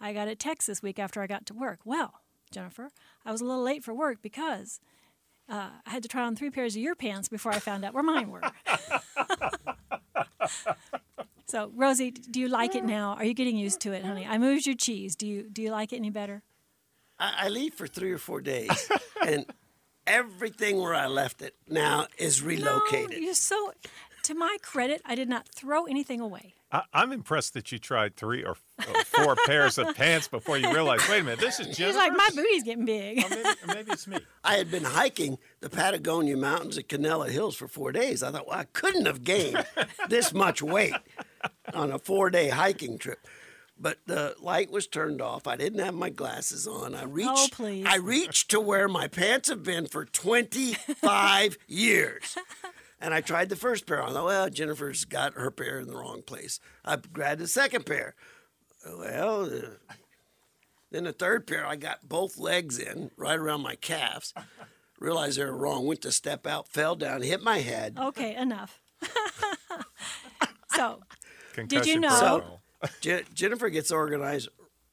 I 0.00 0.12
got 0.12 0.28
a 0.28 0.34
text 0.34 0.66
this 0.66 0.82
week 0.82 0.98
after 0.98 1.22
I 1.22 1.26
got 1.26 1.46
to 1.46 1.54
work. 1.54 1.80
Well, 1.84 2.14
Jennifer, 2.50 2.90
I 3.24 3.32
was 3.32 3.40
a 3.40 3.44
little 3.44 3.62
late 3.62 3.84
for 3.84 3.94
work 3.94 4.20
because 4.22 4.80
uh, 5.48 5.70
I 5.86 5.90
had 5.90 6.02
to 6.02 6.08
try 6.08 6.22
on 6.22 6.36
three 6.36 6.50
pairs 6.50 6.76
of 6.76 6.82
your 6.82 6.94
pants 6.94 7.28
before 7.28 7.52
I 7.52 7.58
found 7.58 7.84
out 7.84 7.94
where 7.94 8.02
mine 8.02 8.30
were. 8.30 8.42
so, 11.46 11.70
Rosie, 11.74 12.10
do 12.10 12.40
you 12.40 12.48
like 12.48 12.74
it 12.74 12.84
now? 12.84 13.14
Are 13.14 13.24
you 13.24 13.34
getting 13.34 13.56
used 13.56 13.80
to 13.80 13.92
it, 13.92 14.04
honey? 14.04 14.26
I 14.28 14.38
moved 14.38 14.66
your 14.66 14.76
cheese. 14.76 15.16
Do 15.16 15.26
you 15.26 15.48
do 15.50 15.62
you 15.62 15.70
like 15.70 15.92
it 15.92 15.96
any 15.96 16.10
better? 16.10 16.42
I, 17.18 17.46
I 17.46 17.48
leave 17.48 17.74
for 17.74 17.86
three 17.86 18.12
or 18.12 18.18
four 18.18 18.40
days, 18.40 18.90
and 19.26 19.46
everything 20.06 20.78
where 20.80 20.94
I 20.94 21.06
left 21.06 21.42
it 21.42 21.54
now 21.68 22.06
is 22.18 22.42
relocated. 22.42 23.10
No, 23.10 23.16
you're 23.18 23.34
so. 23.34 23.72
To 24.24 24.34
my 24.34 24.58
credit, 24.62 25.00
I 25.04 25.14
did 25.14 25.28
not 25.28 25.48
throw 25.48 25.84
anything 25.86 26.20
away. 26.20 26.54
I, 26.72 26.82
I'm 26.92 27.10
impressed 27.10 27.54
that 27.54 27.72
you 27.72 27.78
tried 27.78 28.16
three 28.16 28.44
or 28.44 28.56
f- 28.78 29.06
four 29.06 29.34
pairs 29.46 29.78
of 29.78 29.94
pants 29.96 30.28
before 30.28 30.56
you 30.58 30.72
realized, 30.72 31.08
wait 31.08 31.20
a 31.20 31.24
minute, 31.24 31.40
this 31.40 31.58
is 31.58 31.74
She's 31.74 31.96
like, 31.96 32.12
my 32.12 32.28
booty's 32.34 32.62
getting 32.62 32.84
big. 32.84 33.24
Or 33.24 33.28
maybe, 33.30 33.48
or 33.48 33.74
maybe 33.74 33.92
it's 33.92 34.06
me. 34.06 34.18
I 34.44 34.54
had 34.56 34.70
been 34.70 34.84
hiking 34.84 35.38
the 35.60 35.70
Patagonia 35.70 36.36
Mountains 36.36 36.78
at 36.78 36.88
Canelo 36.88 37.28
Hills 37.28 37.56
for 37.56 37.66
four 37.66 37.92
days. 37.92 38.22
I 38.22 38.30
thought, 38.30 38.46
well, 38.46 38.58
I 38.58 38.64
couldn't 38.72 39.06
have 39.06 39.24
gained 39.24 39.64
this 40.08 40.32
much 40.32 40.62
weight 40.62 40.94
on 41.74 41.90
a 41.90 41.98
four 41.98 42.30
day 42.30 42.50
hiking 42.50 42.98
trip. 42.98 43.18
But 43.82 43.96
the 44.06 44.34
light 44.42 44.70
was 44.70 44.86
turned 44.86 45.22
off. 45.22 45.46
I 45.46 45.56
didn't 45.56 45.78
have 45.78 45.94
my 45.94 46.10
glasses 46.10 46.66
on. 46.66 46.94
I 46.94 47.04
reached 47.04 47.30
Oh, 47.32 47.48
please. 47.50 47.86
I 47.88 47.96
reached 47.96 48.50
to 48.50 48.60
where 48.60 48.88
my 48.88 49.08
pants 49.08 49.48
have 49.48 49.62
been 49.62 49.86
for 49.86 50.04
25 50.04 51.56
years. 51.66 52.36
And 53.00 53.14
I 53.14 53.22
tried 53.22 53.48
the 53.48 53.56
first 53.56 53.86
pair 53.86 54.02
on. 54.02 54.10
I 54.10 54.12
thought, 54.12 54.24
well, 54.26 54.50
Jennifer's 54.50 55.06
got 55.06 55.32
her 55.32 55.50
pair 55.50 55.80
in 55.80 55.86
the 55.86 55.96
wrong 55.96 56.20
place. 56.20 56.60
I 56.84 56.96
grabbed 56.96 57.40
the 57.40 57.48
second 57.48 57.86
pair. 57.86 58.14
Well, 58.86 59.44
uh, 59.44 59.94
then 60.90 61.04
the 61.04 61.12
third 61.14 61.46
pair, 61.46 61.64
I 61.66 61.76
got 61.76 62.06
both 62.06 62.36
legs 62.36 62.78
in, 62.78 63.10
right 63.16 63.38
around 63.38 63.62
my 63.62 63.76
calves. 63.76 64.34
Realized 64.98 65.38
they 65.38 65.44
were 65.46 65.56
wrong. 65.56 65.86
Went 65.86 66.02
to 66.02 66.12
step 66.12 66.46
out, 66.46 66.68
fell 66.68 66.96
down, 66.96 67.22
hit 67.22 67.42
my 67.42 67.58
head. 67.60 67.96
okay, 67.98 68.36
enough. 68.36 68.78
so, 70.76 71.00
Concussion 71.54 72.02
know- 72.02 72.08
protocol. 72.08 72.59
Je- 73.00 73.24
Jennifer 73.34 73.68
gets 73.68 73.90
organized. 73.90 74.48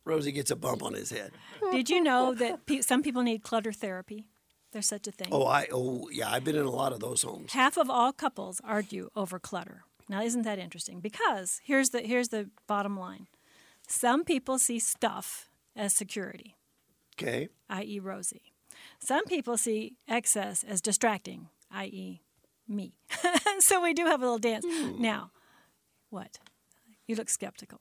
Rosie 0.06 0.32
gets 0.32 0.52
a 0.52 0.56
bump 0.56 0.84
on 0.84 0.94
his 0.94 1.12
head. 1.12 1.32
did 1.72 1.90
you 1.90 2.02
know 2.02 2.34
that 2.34 2.66
pe- 2.66 2.82
some 2.82 3.04
people 3.04 3.24
need 3.24 3.44
clutter 3.44 3.74
therapy? 3.74 4.28
There's 4.72 4.86
such 4.88 5.08
a 5.08 5.12
thing. 5.12 5.30
Oh, 5.32 5.46
I 5.46 5.68
oh 5.74 6.10
yeah, 6.12 6.30
I've 6.32 6.44
been 6.44 6.56
in 6.56 6.66
a 6.66 6.72
lot 6.72 6.94
of 6.94 7.00
those 7.00 7.24
homes. 7.24 7.54
Half 7.54 7.78
of 7.78 7.90
all 7.90 8.14
couples 8.14 8.62
argue 8.64 9.10
over 9.16 9.40
clutter. 9.40 9.84
Now, 10.10 10.22
isn't 10.22 10.44
that 10.44 10.60
interesting? 10.60 11.00
Because 11.02 11.60
here's 11.64 11.90
the 11.90 12.02
here's 12.02 12.30
the 12.30 12.50
bottom 12.68 12.98
line. 12.98 13.28
Some 13.88 14.24
people 14.24 14.60
see 14.60 14.80
stuff 14.80 15.50
as 15.76 15.94
security, 15.94 16.56
Okay, 17.16 17.50
i.e., 17.70 18.00
Rosie. 18.00 18.54
Some 19.00 19.26
people 19.26 19.58
see 19.58 19.96
excess 20.08 20.64
as 20.64 20.82
distracting, 20.82 21.48
i.e., 21.72 22.22
me. 22.68 22.94
so 23.60 23.82
we 23.82 23.94
do 23.94 24.06
have 24.06 24.22
a 24.22 24.26
little 24.26 24.38
dance. 24.40 24.66
Hmm. 24.68 25.02
Now, 25.02 25.32
what? 26.10 26.40
You 27.08 27.16
look 27.16 27.30
skeptical. 27.30 27.80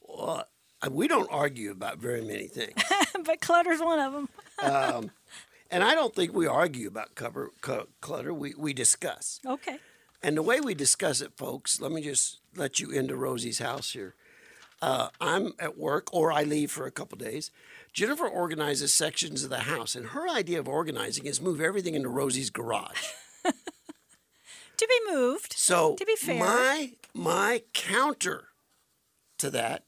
well, 0.00 0.44
we 0.90 1.08
don't 1.08 1.28
argue 1.30 1.70
about 1.70 1.98
very 1.98 2.20
many 2.20 2.46
things, 2.46 2.74
but 3.24 3.40
clutter's 3.40 3.80
one 3.80 3.98
of 3.98 4.12
them. 4.12 4.28
and 5.70 5.82
I 5.82 5.94
don't 5.94 6.14
think 6.14 6.32
we 6.34 6.46
argue 6.46 6.86
about 6.88 7.14
cover 7.14 7.50
clutter. 8.00 8.34
We 8.34 8.54
we 8.56 8.72
discuss, 8.74 9.40
Okay. 9.46 9.78
and 10.22 10.36
the 10.36 10.42
way 10.42 10.60
we 10.60 10.74
discuss 10.74 11.20
it, 11.22 11.32
folks. 11.36 11.80
Let 11.80 11.90
me 11.92 12.02
just 12.02 12.40
let 12.54 12.78
you 12.80 12.90
into 12.90 13.16
Rosie's 13.16 13.58
house 13.58 13.92
here. 13.92 14.14
Uh, 14.82 15.08
I'm 15.20 15.54
at 15.58 15.78
work, 15.78 16.12
or 16.12 16.30
I 16.30 16.42
leave 16.42 16.70
for 16.70 16.84
a 16.86 16.90
couple 16.90 17.16
days. 17.16 17.50
Jennifer 17.94 18.26
organizes 18.28 18.92
sections 18.92 19.42
of 19.44 19.50
the 19.50 19.60
house, 19.60 19.94
and 19.94 20.08
her 20.08 20.28
idea 20.28 20.58
of 20.58 20.68
organizing 20.68 21.24
is 21.26 21.40
move 21.40 21.60
everything 21.60 21.94
into 21.94 22.08
Rosie's 22.10 22.50
garage. 22.50 23.02
To 24.76 24.86
be 24.88 25.12
moved. 25.12 25.54
So 25.56 25.94
To 25.96 26.04
be 26.04 26.16
fair. 26.16 26.38
my 26.38 26.92
my 27.14 27.62
counter 27.72 28.48
to 29.38 29.50
that 29.50 29.84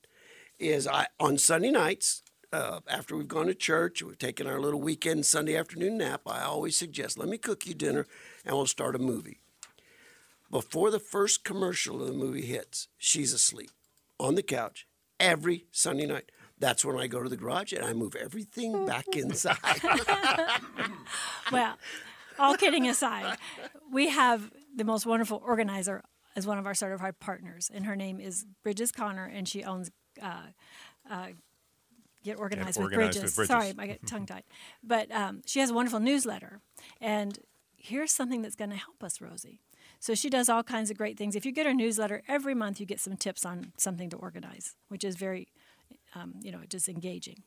is 0.59 0.87
I 0.87 1.07
on 1.18 1.38
Sunday 1.38 1.70
nights 1.70 2.22
uh, 2.53 2.81
after 2.88 3.16
we've 3.16 3.29
gone 3.29 3.46
to 3.46 3.55
church, 3.55 4.03
we've 4.03 4.18
taken 4.18 4.46
our 4.46 4.61
little 4.61 4.81
weekend 4.81 5.27
Sunday 5.27 5.57
afternoon 5.57 5.99
nap. 5.99 6.22
I 6.27 6.42
always 6.42 6.77
suggest 6.77 7.18
let 7.18 7.29
me 7.29 7.37
cook 7.38 7.66
you 7.66 7.75
dinner 7.75 8.07
and 8.44 8.55
we'll 8.57 8.66
start 8.66 8.94
a 8.94 8.99
movie. 8.99 9.40
Before 10.51 10.90
the 10.92 11.01
first 11.01 11.42
commercial 11.44 12.01
of 12.01 12.07
the 12.07 12.14
movie 12.14 12.46
hits, 12.46 12.87
she's 12.96 13.33
asleep 13.33 13.70
on 14.20 14.37
the 14.37 14.42
couch 14.42 14.87
every 15.18 15.66
Sunday 15.72 16.07
night. 16.07 16.31
That's 16.59 16.85
when 16.85 16.96
I 16.96 17.09
go 17.09 17.22
to 17.22 17.29
the 17.29 17.37
garage 17.37 17.72
and 17.72 17.85
I 17.85 17.92
move 17.92 18.14
everything 18.14 18.87
back 18.87 19.09
inside. 19.16 19.59
Well, 21.53 21.77
all 22.38 22.55
kidding 22.57 22.88
aside, 22.88 23.37
we 23.92 24.09
have 24.09 24.51
the 24.77 24.85
most 24.85 25.07
wonderful 25.07 25.43
organizer 25.45 26.03
as 26.37 26.47
one 26.47 26.59
of 26.59 26.67
our 26.67 26.75
certified 26.75 27.19
partners, 27.19 27.71
and 27.73 27.87
her 27.87 27.97
name 27.97 28.21
is 28.21 28.45
Bridges 28.62 28.93
Connor, 28.93 29.25
and 29.25 29.49
she 29.49 29.65
owns 29.65 29.91
uh, 30.23 30.43
uh, 31.11 31.29
Get 32.23 32.39
Organized, 32.39 32.79
with, 32.79 32.93
Organized 32.93 33.19
Bridges. 33.19 33.37
with 33.37 33.47
Sorry, 33.47 33.73
Bridges. 33.73 33.79
I 33.79 33.87
get 33.87 34.07
tongue 34.07 34.27
tied. 34.27 34.45
But 34.85 35.11
um, 35.11 35.43
she 35.47 35.61
has 35.61 35.71
a 35.71 35.75
wonderful 35.75 36.01
newsletter, 36.01 36.61
and 37.01 37.39
here's 37.77 38.12
something 38.12 38.43
that's 38.43 38.55
going 38.55 38.71
to 38.71 38.77
help 38.77 39.03
us, 39.03 39.21
Rosie. 39.21 39.61
So 39.99 40.15
she 40.15 40.29
does 40.29 40.49
all 40.49 40.62
kinds 40.62 40.91
of 40.91 40.99
great 40.99 41.17
things. 41.17 41.35
If 41.35 41.47
you 41.47 41.53
get 41.53 41.67
her 41.67 41.75
newsletter 41.75 42.23
every 42.29 42.55
month, 42.55 42.81
you 42.81 42.87
get 42.87 43.01
some 43.01 43.17
tips 43.17 43.47
on 43.47 43.73
something 43.79 44.11
to 44.11 44.17
organize, 44.17 44.77
which 44.89 45.05
is 45.05 45.17
very, 45.17 45.49
um, 46.15 46.35
you 46.43 46.53
know, 46.53 46.61
just 46.69 46.89
engaging. 46.89 47.43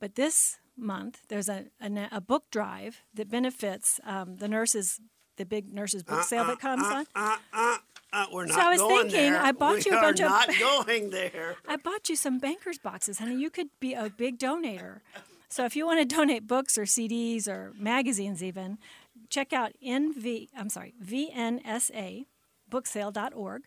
But 0.00 0.14
this 0.14 0.58
month, 0.76 1.20
there's 1.28 1.48
a, 1.48 1.66
a, 1.80 2.08
a 2.12 2.20
book 2.20 2.44
drive 2.50 3.02
that 3.14 3.30
benefits 3.30 4.00
um, 4.04 4.36
the 4.36 4.48
nurses, 4.48 5.00
the 5.36 5.44
big 5.44 5.72
nurses 5.72 6.02
book 6.02 6.20
uh, 6.20 6.22
sale 6.22 6.44
that 6.44 6.54
uh, 6.54 6.56
comes 6.56 6.82
uh, 6.82 7.04
on. 7.52 7.78
Uh, 8.12 8.26
we're 8.32 8.46
So 8.46 8.60
I 8.60 8.70
was 8.70 8.80
going 8.80 9.08
thinking, 9.10 9.32
there. 9.32 9.40
I 9.42 9.50
bought 9.52 9.74
we 9.84 9.90
you 9.90 9.98
a 9.98 10.00
bunch 10.00 10.20
of- 10.20 10.28
not 10.30 10.48
going 10.60 11.10
there. 11.10 11.56
I 11.66 11.76
bought 11.76 12.08
you 12.08 12.14
some 12.16 12.38
bankers 12.38 12.78
boxes, 12.78 13.18
honey. 13.18 13.34
You 13.36 13.50
could 13.50 13.68
be 13.80 13.94
a 13.94 14.08
big 14.08 14.38
donator. 14.38 15.00
So 15.48 15.64
if 15.64 15.74
you 15.76 15.84
want 15.86 15.98
to 16.08 16.16
donate 16.16 16.46
books 16.46 16.78
or 16.78 16.82
CDs 16.82 17.48
or 17.48 17.72
magazines, 17.78 18.42
even 18.42 18.78
check 19.28 19.52
out 19.52 19.72
NV. 19.84 20.48
I'm 20.56 20.68
sorry, 20.68 20.94
VNSA 21.04 22.26
booksale.org, 22.70 23.62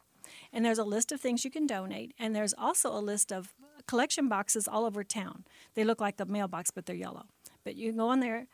and 0.52 0.66
there's 0.66 0.80
a 0.80 0.84
list 0.84 1.12
of 1.12 1.22
things 1.22 1.46
you 1.46 1.52
can 1.52 1.68
donate, 1.68 2.14
and 2.20 2.36
there's 2.36 2.54
also 2.58 2.92
a 2.92 3.00
list 3.00 3.32
of 3.32 3.54
collection 3.86 4.28
boxes 4.28 4.68
all 4.68 4.86
over 4.86 5.04
town. 5.04 5.46
They 5.76 5.84
look 5.84 6.02
like 6.02 6.18
the 6.18 6.26
mailbox, 6.26 6.72
but 6.72 6.86
they're 6.86 6.96
yellow. 6.96 7.26
But 7.64 7.76
you 7.76 7.90
can 7.90 7.98
go 7.98 8.10
on 8.10 8.20
there, 8.22 8.48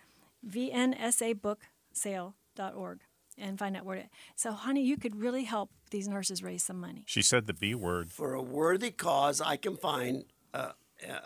VNSAbooksale.org, 2.56 3.00
and 3.38 3.58
find 3.60 3.76
out 3.76 3.86
where 3.86 3.98
to. 3.98 4.04
So, 4.36 4.52
honey, 4.52 4.84
you 4.84 4.98
could 4.98 5.16
really 5.16 5.44
help 5.44 5.70
these 5.92 6.08
nurses 6.08 6.44
raise 6.44 6.64
some 6.64 6.80
money. 6.80 7.04
She 7.06 7.22
said 7.22 7.48
the 7.48 7.54
B 7.54 7.76
word. 7.76 8.12
For 8.12 8.34
a 8.34 8.42
worthy 8.42 8.92
cause, 8.92 9.42
I 9.42 9.58
can 9.58 9.78
find 9.78 10.26
uh, 10.54 10.72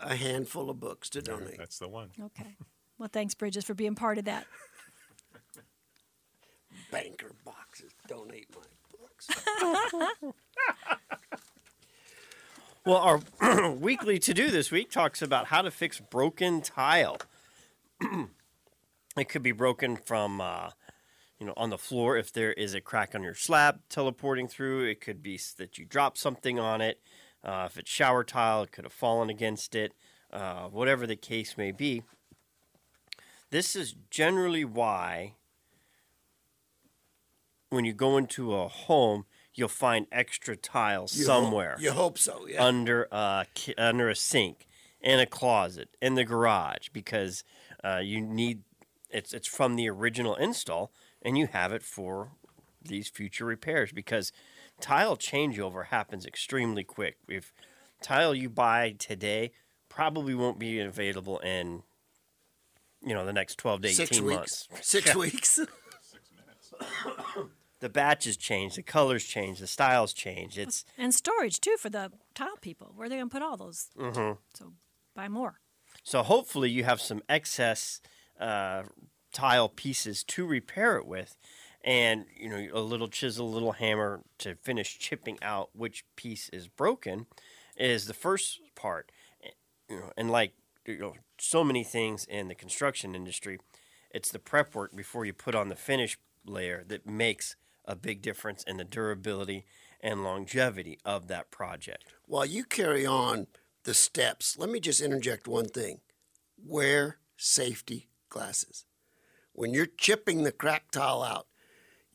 a 0.02 0.16
handful 0.16 0.70
of 0.70 0.80
books 0.80 1.08
to 1.10 1.22
donate. 1.22 1.58
That's 1.58 1.78
the 1.78 1.88
one. 1.88 2.10
Okay. 2.20 2.56
Well, 2.98 3.10
thanks, 3.12 3.34
Bridges, 3.34 3.64
for 3.64 3.74
being 3.74 3.94
part 3.94 4.18
of 4.18 4.24
that. 4.24 4.46
Banker 6.90 7.32
boxes. 7.44 7.92
Donate 8.08 8.48
my 8.54 8.62
books. 8.98 10.32
Well, 12.88 13.20
our 13.42 13.70
weekly 13.72 14.18
to 14.20 14.32
do 14.32 14.50
this 14.50 14.70
week 14.70 14.90
talks 14.90 15.20
about 15.20 15.48
how 15.48 15.60
to 15.60 15.70
fix 15.70 16.00
broken 16.00 16.62
tile. 16.62 17.18
it 18.00 19.28
could 19.28 19.42
be 19.42 19.52
broken 19.52 19.94
from, 19.96 20.40
uh, 20.40 20.70
you 21.38 21.46
know, 21.46 21.54
on 21.56 21.70
the 21.70 21.78
floor 21.78 22.16
if 22.16 22.32
there 22.32 22.52
is 22.52 22.74
a 22.74 22.80
crack 22.80 23.14
on 23.14 23.22
your 23.22 23.34
slab 23.34 23.80
teleporting 23.88 24.48
through. 24.48 24.84
It 24.84 25.00
could 25.00 25.22
be 25.22 25.38
that 25.58 25.78
you 25.78 25.84
drop 25.84 26.16
something 26.18 26.58
on 26.58 26.80
it. 26.80 27.00
Uh, 27.44 27.64
if 27.70 27.76
it's 27.78 27.90
shower 27.90 28.24
tile, 28.24 28.62
it 28.64 28.72
could 28.72 28.84
have 28.84 28.92
fallen 28.92 29.30
against 29.30 29.74
it. 29.74 29.92
Uh, 30.32 30.64
whatever 30.68 31.06
the 31.06 31.16
case 31.16 31.56
may 31.56 31.72
be. 31.72 32.02
This 33.50 33.74
is 33.74 33.94
generally 34.10 34.64
why 34.64 35.34
when 37.70 37.84
you 37.84 37.92
go 37.92 38.16
into 38.16 38.54
a 38.54 38.68
home, 38.68 39.24
you'll 39.54 39.68
find 39.68 40.06
extra 40.12 40.56
tiles 40.56 41.16
You 41.16 41.26
hope- 41.26 41.44
somewhere 41.44 41.76
you 41.80 41.92
hope 41.92 42.18
so, 42.18 42.46
yeah. 42.46 42.62
under 42.64 43.08
a 43.10 43.46
under 43.78 44.08
a 44.08 44.14
sink, 44.14 44.66
in 45.00 45.18
a 45.20 45.26
closet, 45.26 45.88
in 46.02 46.14
the 46.14 46.24
garage, 46.24 46.88
because 46.92 47.44
uh, 47.84 48.00
you 48.02 48.20
need 48.20 48.62
it's 49.10 49.32
it's 49.32 49.48
from 49.48 49.76
the 49.76 49.88
original 49.88 50.34
install, 50.34 50.92
and 51.22 51.36
you 51.38 51.46
have 51.48 51.72
it 51.72 51.82
for 51.82 52.30
these 52.82 53.08
future 53.08 53.44
repairs 53.44 53.92
because 53.92 54.32
tile 54.80 55.16
changeover 55.16 55.86
happens 55.86 56.24
extremely 56.24 56.84
quick. 56.84 57.16
If 57.28 57.52
tile 58.02 58.34
you 58.34 58.48
buy 58.48 58.94
today 58.98 59.52
probably 59.88 60.34
won't 60.34 60.58
be 60.58 60.78
available 60.80 61.38
in 61.40 61.82
you 63.04 63.14
know 63.14 63.24
the 63.24 63.32
next 63.32 63.58
12 63.58 63.82
to 63.82 63.88
18 63.88 63.96
Six 64.06 64.20
months. 64.20 64.68
weeks. 64.70 64.86
Six 64.88 65.14
weeks. 65.16 65.60
The 67.80 67.88
batches 67.88 68.36
change, 68.36 68.74
the 68.74 68.82
colors 68.82 69.24
change, 69.24 69.60
the 69.60 69.68
styles 69.68 70.12
change. 70.12 70.58
It's 70.58 70.84
And 70.96 71.14
storage 71.14 71.60
too 71.60 71.76
for 71.78 71.88
the 71.88 72.10
tile 72.34 72.56
people. 72.60 72.90
Where 72.96 73.06
are 73.06 73.08
they 73.08 73.16
going 73.16 73.28
to 73.28 73.32
put 73.32 73.42
all 73.42 73.56
those? 73.56 73.88
mm-hmm. 73.96 74.32
So 74.54 74.72
buy 75.14 75.28
more. 75.28 75.60
So 76.02 76.24
hopefully 76.24 76.70
you 76.70 76.82
have 76.82 77.00
some 77.00 77.22
excess 77.28 78.00
uh, 78.40 78.82
tile 79.32 79.68
pieces 79.68 80.24
to 80.24 80.46
repair 80.46 80.96
it 80.96 81.06
with, 81.06 81.36
and 81.82 82.26
you 82.36 82.48
know 82.48 82.68
a 82.72 82.80
little 82.80 83.08
chisel, 83.08 83.48
a 83.48 83.54
little 83.54 83.72
hammer 83.72 84.22
to 84.38 84.54
finish 84.56 84.98
chipping 84.98 85.38
out 85.42 85.70
which 85.74 86.04
piece 86.16 86.48
is 86.50 86.68
broken, 86.68 87.26
is 87.76 88.06
the 88.06 88.14
first 88.14 88.60
part. 88.74 89.10
Eh, 89.42 89.50
You 89.88 89.96
know, 90.00 90.12
and 90.16 90.30
like 90.30 90.52
you 90.86 90.98
know, 90.98 91.14
so 91.38 91.62
many 91.62 91.84
things 91.84 92.24
in 92.24 92.48
the 92.48 92.54
construction 92.54 93.14
industry, 93.14 93.58
it's 94.10 94.30
the 94.30 94.38
prep 94.38 94.74
work 94.74 94.96
before 94.96 95.24
you 95.24 95.32
put 95.32 95.54
on 95.54 95.68
the 95.68 95.76
finish 95.76 96.18
layer 96.46 96.84
that 96.88 97.06
makes 97.06 97.56
a 97.84 97.94
big 97.96 98.22
difference 98.22 98.62
in 98.64 98.76
the 98.78 98.84
durability 98.84 99.64
and 100.00 100.22
longevity 100.22 100.98
of 101.04 101.28
that 101.28 101.50
project. 101.50 102.04
While 102.26 102.46
you 102.46 102.64
carry 102.64 103.04
on 103.06 103.46
the 103.84 103.94
steps, 103.94 104.56
let 104.58 104.70
me 104.70 104.80
just 104.80 105.00
interject 105.00 105.48
one 105.48 105.68
thing. 105.68 106.00
Wear 106.62 107.18
safety 107.36 108.08
glasses. 108.28 108.84
When 109.58 109.74
you're 109.74 109.86
chipping 109.86 110.44
the 110.44 110.52
crack 110.52 110.92
tile 110.92 111.20
out, 111.20 111.48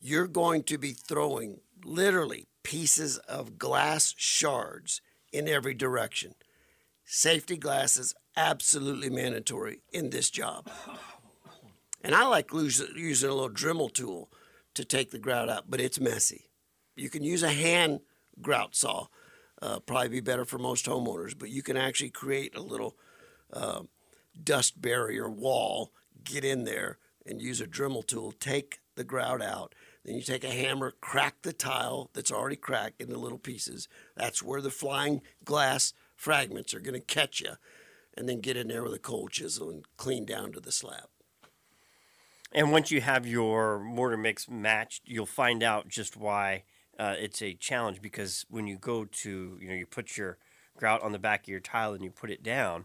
you're 0.00 0.26
going 0.26 0.62
to 0.62 0.78
be 0.78 0.92
throwing 0.92 1.60
literally 1.84 2.46
pieces 2.62 3.18
of 3.18 3.58
glass 3.58 4.14
shards 4.16 5.02
in 5.30 5.46
every 5.46 5.74
direction. 5.74 6.36
Safety 7.04 7.58
glasses 7.58 8.14
absolutely 8.34 9.10
mandatory 9.10 9.82
in 9.92 10.08
this 10.08 10.30
job. 10.30 10.70
And 12.02 12.14
I 12.14 12.26
like 12.28 12.50
using 12.50 13.28
a 13.28 13.34
little 13.34 13.50
Dremel 13.50 13.92
tool 13.92 14.30
to 14.72 14.82
take 14.82 15.10
the 15.10 15.18
grout 15.18 15.50
out, 15.50 15.64
but 15.68 15.82
it's 15.82 16.00
messy. 16.00 16.48
You 16.96 17.10
can 17.10 17.24
use 17.24 17.42
a 17.42 17.52
hand 17.52 18.00
grout 18.40 18.74
saw, 18.74 19.08
uh, 19.60 19.80
probably 19.80 20.08
be 20.08 20.20
better 20.20 20.46
for 20.46 20.56
most 20.56 20.86
homeowners, 20.86 21.38
but 21.38 21.50
you 21.50 21.62
can 21.62 21.76
actually 21.76 22.08
create 22.08 22.56
a 22.56 22.62
little 22.62 22.96
uh, 23.52 23.82
dust 24.42 24.80
barrier 24.80 25.28
wall, 25.28 25.92
get 26.24 26.42
in 26.42 26.64
there 26.64 26.96
and 27.26 27.40
use 27.40 27.60
a 27.60 27.66
Dremel 27.66 28.06
tool, 28.06 28.32
take 28.32 28.80
the 28.96 29.04
grout 29.04 29.42
out. 29.42 29.74
Then 30.04 30.14
you 30.14 30.22
take 30.22 30.44
a 30.44 30.50
hammer, 30.50 30.94
crack 31.00 31.36
the 31.42 31.52
tile 31.52 32.10
that's 32.12 32.30
already 32.30 32.56
cracked 32.56 33.00
into 33.00 33.16
little 33.16 33.38
pieces. 33.38 33.88
That's 34.16 34.42
where 34.42 34.60
the 34.60 34.70
flying 34.70 35.22
glass 35.44 35.94
fragments 36.14 36.74
are 36.74 36.80
going 36.80 36.94
to 36.94 37.00
catch 37.00 37.40
you. 37.40 37.52
And 38.16 38.28
then 38.28 38.40
get 38.40 38.56
in 38.56 38.68
there 38.68 38.84
with 38.84 38.94
a 38.94 38.98
cold 38.98 39.32
chisel 39.32 39.70
and 39.70 39.84
clean 39.96 40.24
down 40.24 40.52
to 40.52 40.60
the 40.60 40.70
slab. 40.70 41.08
And 42.52 42.70
once 42.70 42.92
you 42.92 43.00
have 43.00 43.26
your 43.26 43.80
mortar 43.80 44.16
mix 44.16 44.48
matched, 44.48 45.02
you'll 45.04 45.26
find 45.26 45.64
out 45.64 45.88
just 45.88 46.16
why 46.16 46.62
uh, 46.98 47.16
it's 47.18 47.42
a 47.42 47.54
challenge 47.54 48.00
because 48.00 48.46
when 48.48 48.68
you 48.68 48.78
go 48.78 49.04
to, 49.04 49.58
you 49.60 49.68
know, 49.68 49.74
you 49.74 49.86
put 49.86 50.16
your 50.16 50.38
grout 50.76 51.02
on 51.02 51.10
the 51.10 51.18
back 51.18 51.42
of 51.42 51.48
your 51.48 51.58
tile 51.58 51.94
and 51.94 52.04
you 52.04 52.10
put 52.10 52.30
it 52.30 52.44
down, 52.44 52.84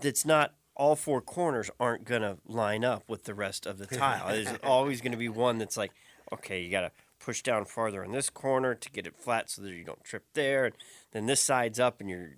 that's 0.00 0.24
not 0.24 0.54
all 0.80 0.96
four 0.96 1.20
corners 1.20 1.70
aren't 1.78 2.06
going 2.06 2.22
to 2.22 2.38
line 2.46 2.86
up 2.86 3.04
with 3.06 3.24
the 3.24 3.34
rest 3.34 3.66
of 3.66 3.76
the 3.76 3.86
tile. 3.98 4.28
There's 4.28 4.58
always 4.64 5.02
going 5.02 5.12
to 5.12 5.18
be 5.18 5.28
one 5.28 5.58
that's 5.58 5.76
like, 5.76 5.92
okay, 6.32 6.62
you 6.62 6.70
got 6.70 6.80
to 6.80 6.92
push 7.22 7.42
down 7.42 7.66
farther 7.66 8.02
in 8.02 8.12
this 8.12 8.30
corner 8.30 8.74
to 8.74 8.90
get 8.90 9.06
it 9.06 9.14
flat 9.14 9.50
so 9.50 9.60
that 9.60 9.72
you 9.72 9.84
don't 9.84 10.02
trip 10.02 10.24
there. 10.32 10.64
And 10.64 10.74
then 11.12 11.26
this 11.26 11.42
side's 11.42 11.78
up 11.78 12.00
and 12.00 12.08
you're, 12.08 12.30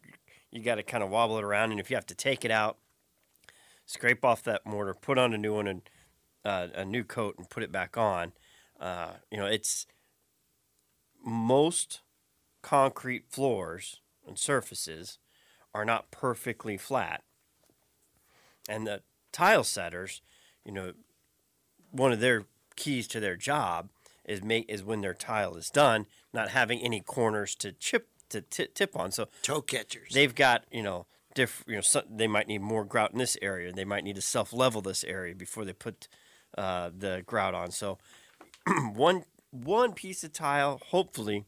you 0.51 0.61
got 0.61 0.75
to 0.75 0.83
kind 0.83 1.05
of 1.05 1.11
wobble 1.11 1.39
it 1.39 1.45
around. 1.45 1.71
And 1.71 1.79
if 1.79 1.89
you 1.89 1.95
have 1.95 2.07
to 2.07 2.17
take 2.17 2.45
it 2.45 2.51
out, 2.51 2.79
scrape 3.87 4.25
off 4.25 4.43
that 4.43 4.67
mortar, 4.67 4.93
put 4.93 5.19
on 5.19 5.33
a 5.33 5.39
new 5.39 5.55
one 5.55 5.69
and 5.69 5.83
uh, 6.45 6.67
a 6.75 6.85
new 6.85 7.05
coat, 7.05 7.37
and 7.39 7.49
put 7.49 7.63
it 7.63 7.71
back 7.71 7.97
on. 7.97 8.33
Uh, 8.81 9.13
you 9.31 9.39
know, 9.39 9.47
it's 9.47 9.87
most 11.25 12.01
concrete 12.61 13.27
floors 13.29 14.01
and 14.27 14.37
surfaces 14.37 15.21
are 15.73 15.85
not 15.85 16.11
perfectly 16.11 16.77
flat, 16.77 17.23
and 18.69 18.87
the 18.87 19.03
tile 19.33 19.65
setters, 19.65 20.23
you 20.65 20.73
know, 20.73 20.93
one 21.91 22.13
of 22.13 22.21
their 22.21 22.47
keys 22.77 23.07
to 23.09 23.21
their 23.21 23.37
job 23.37 23.89
is 24.25 24.43
make 24.43 24.65
is 24.69 24.83
when 24.83 25.01
their 25.01 25.15
tile 25.15 25.57
is 25.57 25.71
done, 25.71 26.07
not 26.33 26.51
having 26.51 26.81
any 26.81 27.01
corners 27.01 27.55
to 27.57 27.73
chip 27.73 28.09
to 28.31 28.41
ti 28.41 28.67
tip 28.75 28.97
on. 28.97 29.13
So 29.13 29.29
toe 29.43 29.63
catchers. 29.63 30.13
They've 30.13 30.35
got 30.35 30.65
you 30.71 30.83
know 30.83 31.07
diff, 31.35 31.65
you 31.67 31.77
know 31.77 32.03
they 32.11 32.27
might 32.27 32.49
need 32.49 32.63
more 32.63 32.85
grout 32.85 33.13
in 33.13 33.19
this 33.19 33.37
area. 33.43 33.73
They 33.73 33.85
might 33.85 34.05
need 34.05 34.17
to 34.17 34.23
self 34.23 34.53
level 34.53 34.81
this 34.81 35.05
area 35.05 35.35
before 35.35 35.65
they 35.65 35.73
put 35.73 36.09
uh, 36.57 36.91
the 36.97 37.23
grout 37.27 37.55
on. 37.55 37.71
So 37.71 37.99
one 38.95 39.25
one 39.51 39.93
piece 39.93 40.25
of 40.25 40.33
tile, 40.33 40.81
hopefully, 40.89 41.45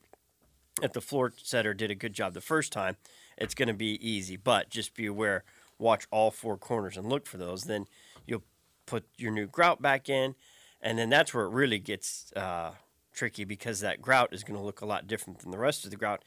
if 0.83 0.92
the 0.92 1.00
floor 1.00 1.33
setter 1.42 1.74
did 1.74 1.90
a 1.90 1.94
good 1.94 2.12
job 2.12 2.35
the 2.35 2.40
first 2.40 2.72
time, 2.72 2.96
it's 3.37 3.55
going 3.55 3.68
to 3.68 3.74
be 3.74 3.98
easy. 4.07 4.37
But 4.37 4.70
just 4.70 4.94
be 4.94 5.07
aware, 5.07 5.44
watch 5.85 6.07
all 6.11 6.31
four 6.31 6.57
corners 6.57 6.97
and 6.97 7.09
look 7.09 7.27
for 7.27 7.37
those. 7.37 7.64
Then 7.64 7.87
you'll 8.27 8.42
put 8.87 9.05
your 9.16 9.31
new 9.31 9.47
grout 9.47 9.81
back 9.81 10.09
in, 10.09 10.35
and 10.81 10.99
then 10.99 11.11
that's 11.11 11.33
where 11.33 11.44
it 11.44 11.51
really 11.51 11.79
gets 11.79 12.33
uh, 12.35 12.73
tricky 13.12 13.44
because 13.44 13.81
that 13.81 14.03
grout 14.03 14.33
is 14.33 14.42
going 14.42 14.59
to 14.59 14.64
look 14.64 14.81
a 14.81 14.87
lot 14.87 15.07
different 15.07 15.40
than 15.40 15.51
the 15.51 15.59
rest 15.59 15.85
of 15.85 15.90
the 15.90 15.97
grout, 15.97 16.25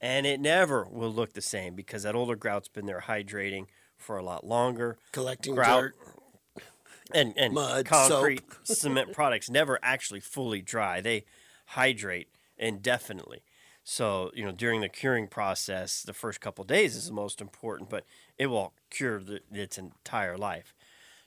and 0.00 0.26
it 0.26 0.40
never 0.40 0.86
will 0.90 1.12
look 1.12 1.32
the 1.34 1.42
same 1.42 1.74
because 1.74 2.04
that 2.04 2.14
older 2.14 2.36
grout's 2.36 2.68
been 2.68 2.86
there 2.86 3.04
hydrating 3.06 3.66
for 3.98 4.16
a 4.16 4.22
lot 4.22 4.46
longer, 4.46 4.96
Collecting 5.12 5.54
grout, 5.54 5.82
dirt. 5.82 6.64
and 7.12 7.34
and 7.36 7.52
Mud, 7.52 7.84
concrete 7.84 8.44
cement 8.64 9.12
products 9.12 9.50
never 9.50 9.78
actually 9.82 10.20
fully 10.20 10.62
dry. 10.62 11.00
They 11.00 11.24
hydrate 11.66 12.28
indefinitely. 12.56 13.42
So 13.84 14.30
you 14.34 14.44
know 14.44 14.52
during 14.52 14.80
the 14.80 14.88
curing 14.88 15.26
process, 15.26 16.02
the 16.02 16.14
first 16.14 16.40
couple 16.40 16.64
days 16.64 16.94
is 16.96 17.06
the 17.08 17.12
most 17.12 17.40
important, 17.40 17.90
but 17.90 18.04
it 18.38 18.46
will 18.46 18.72
cure 18.90 19.22
the, 19.22 19.40
its 19.52 19.78
entire 19.78 20.36
life. 20.36 20.74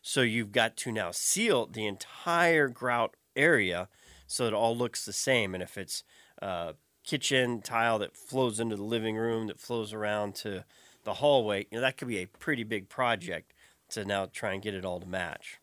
So 0.02 0.22
you've 0.22 0.52
got 0.52 0.76
to 0.78 0.92
now 0.92 1.12
seal 1.12 1.66
the 1.66 1.88
entire 1.88 2.68
grout 2.68 3.16
area 3.36 3.88
so 4.28 4.46
it 4.46 4.54
all 4.54 4.76
looks 4.76 5.06
the 5.06 5.14
same. 5.14 5.54
And 5.54 5.64
if 5.64 5.78
it's 5.78 6.04
uh, 6.42 6.74
kitchen 7.04 7.62
tile 7.62 8.00
that 8.00 8.16
flows 8.16 8.60
into 8.60 8.76
the 8.76 8.84
living 8.84 9.16
room, 9.16 9.48
that 9.48 9.60
flows 9.60 9.94
around 9.94 10.36
to 10.36 10.66
the 11.04 11.16
hallway, 11.16 11.68
you 11.72 11.78
know, 11.78 11.82
that 11.82 11.98
could 11.98 12.08
be 12.08 12.20
a 12.20 12.26
pretty 12.28 12.64
big 12.64 12.90
project 12.90 13.54
to 13.90 14.06
now 14.06 14.26
try 14.26 14.54
and 14.54 14.62
get 14.62 14.74
it 14.74 14.86
all 14.86 15.00
to 15.00 15.08
match. 15.08 15.60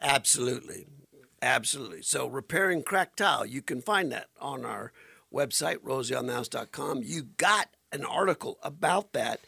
Absolutely. 0.00 0.86
Absolutely. 1.40 2.02
So 2.02 2.26
repairing 2.26 2.82
cracked 2.82 3.18
tile, 3.18 3.46
you 3.46 3.62
can 3.62 3.80
find 3.80 4.12
that 4.12 4.28
on 4.40 4.64
our 4.64 4.92
website, 5.32 5.78
rosieonthehouse.com. 5.78 7.02
You 7.04 7.22
got 7.36 7.68
an 7.90 8.04
article 8.04 8.58
about 8.62 9.12
that 9.12 9.40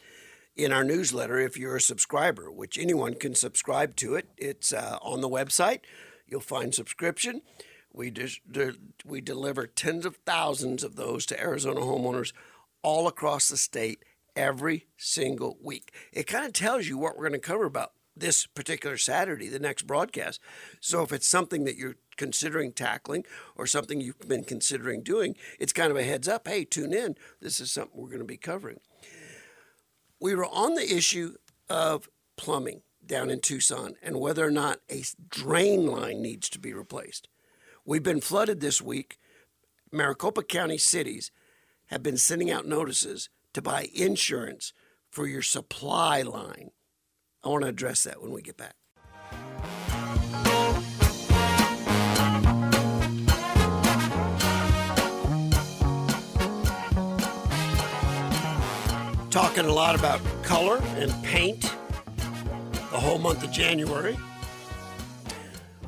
in 0.55 0.71
our 0.71 0.83
newsletter 0.83 1.37
if 1.39 1.57
you're 1.57 1.75
a 1.75 1.81
subscriber, 1.81 2.51
which 2.51 2.77
anyone 2.77 3.13
can 3.15 3.35
subscribe 3.35 3.95
to 3.97 4.15
it. 4.15 4.29
It's 4.37 4.73
uh, 4.73 4.97
on 5.01 5.21
the 5.21 5.29
website. 5.29 5.81
You'll 6.27 6.41
find 6.41 6.73
subscription. 6.73 7.41
We 7.93 8.09
de- 8.09 8.75
we 9.05 9.21
deliver 9.21 9.67
tens 9.67 10.05
of 10.05 10.17
thousands 10.25 10.83
of 10.83 10.95
those 10.95 11.25
to 11.27 11.39
Arizona 11.39 11.81
homeowners 11.81 12.33
all 12.81 13.07
across 13.07 13.47
the 13.47 13.57
state 13.57 14.03
every 14.35 14.87
single 14.97 15.57
week. 15.61 15.93
It 16.11 16.27
kind 16.27 16.45
of 16.45 16.53
tells 16.53 16.87
you 16.87 16.97
what 16.97 17.15
we're 17.15 17.29
going 17.29 17.39
to 17.39 17.47
cover 17.47 17.65
about 17.65 17.93
this 18.17 18.45
particular 18.45 18.97
Saturday, 18.97 19.49
the 19.49 19.59
next 19.59 19.87
broadcast. 19.87 20.39
So 20.79 21.03
if 21.03 21.11
it's 21.11 21.27
something 21.27 21.65
that 21.65 21.75
you're 21.75 21.97
considering 22.17 22.71
tackling 22.71 23.25
or 23.55 23.67
something 23.67 23.99
you've 23.99 24.19
been 24.27 24.43
considering 24.43 25.03
doing, 25.03 25.35
it's 25.59 25.73
kind 25.73 25.91
of 25.91 25.97
a 25.97 26.03
heads 26.03 26.27
up. 26.27 26.47
Hey, 26.47 26.63
tune 26.63 26.93
in. 26.93 27.15
This 27.41 27.59
is 27.59 27.71
something 27.71 27.99
we're 27.99 28.07
going 28.07 28.19
to 28.19 28.25
be 28.25 28.37
covering. 28.37 28.79
We 30.25 30.33
were 30.33 30.47
on 30.47 30.73
the 30.73 30.91
issue 30.91 31.35
of 31.69 32.09
plumbing 32.35 32.81
down 33.05 33.29
in 33.29 33.41
Tucson 33.41 33.93
and 34.01 34.19
whether 34.19 34.43
or 34.43 34.49
not 34.49 34.79
a 34.89 35.03
drain 35.29 35.85
line 35.85 36.19
needs 36.19 36.49
to 36.49 36.57
be 36.57 36.73
replaced. 36.73 37.27
We've 37.85 38.01
been 38.01 38.21
flooded 38.21 38.59
this 38.59 38.81
week. 38.81 39.19
Maricopa 39.91 40.41
County 40.41 40.79
cities 40.79 41.29
have 41.91 42.01
been 42.01 42.17
sending 42.17 42.49
out 42.49 42.65
notices 42.65 43.29
to 43.53 43.61
buy 43.61 43.89
insurance 43.93 44.73
for 45.11 45.27
your 45.27 45.43
supply 45.43 46.23
line. 46.23 46.71
I 47.43 47.49
want 47.49 47.61
to 47.61 47.69
address 47.69 48.03
that 48.05 48.19
when 48.19 48.31
we 48.31 48.41
get 48.41 48.57
back. 48.57 48.77
Talking 59.35 59.65
a 59.65 59.73
lot 59.73 59.99
about 59.99 60.21
color 60.43 60.77
and 60.95 61.11
paint 61.21 61.59
the 61.59 62.97
whole 62.97 63.17
month 63.17 63.43
of 63.43 63.51
January. 63.51 64.17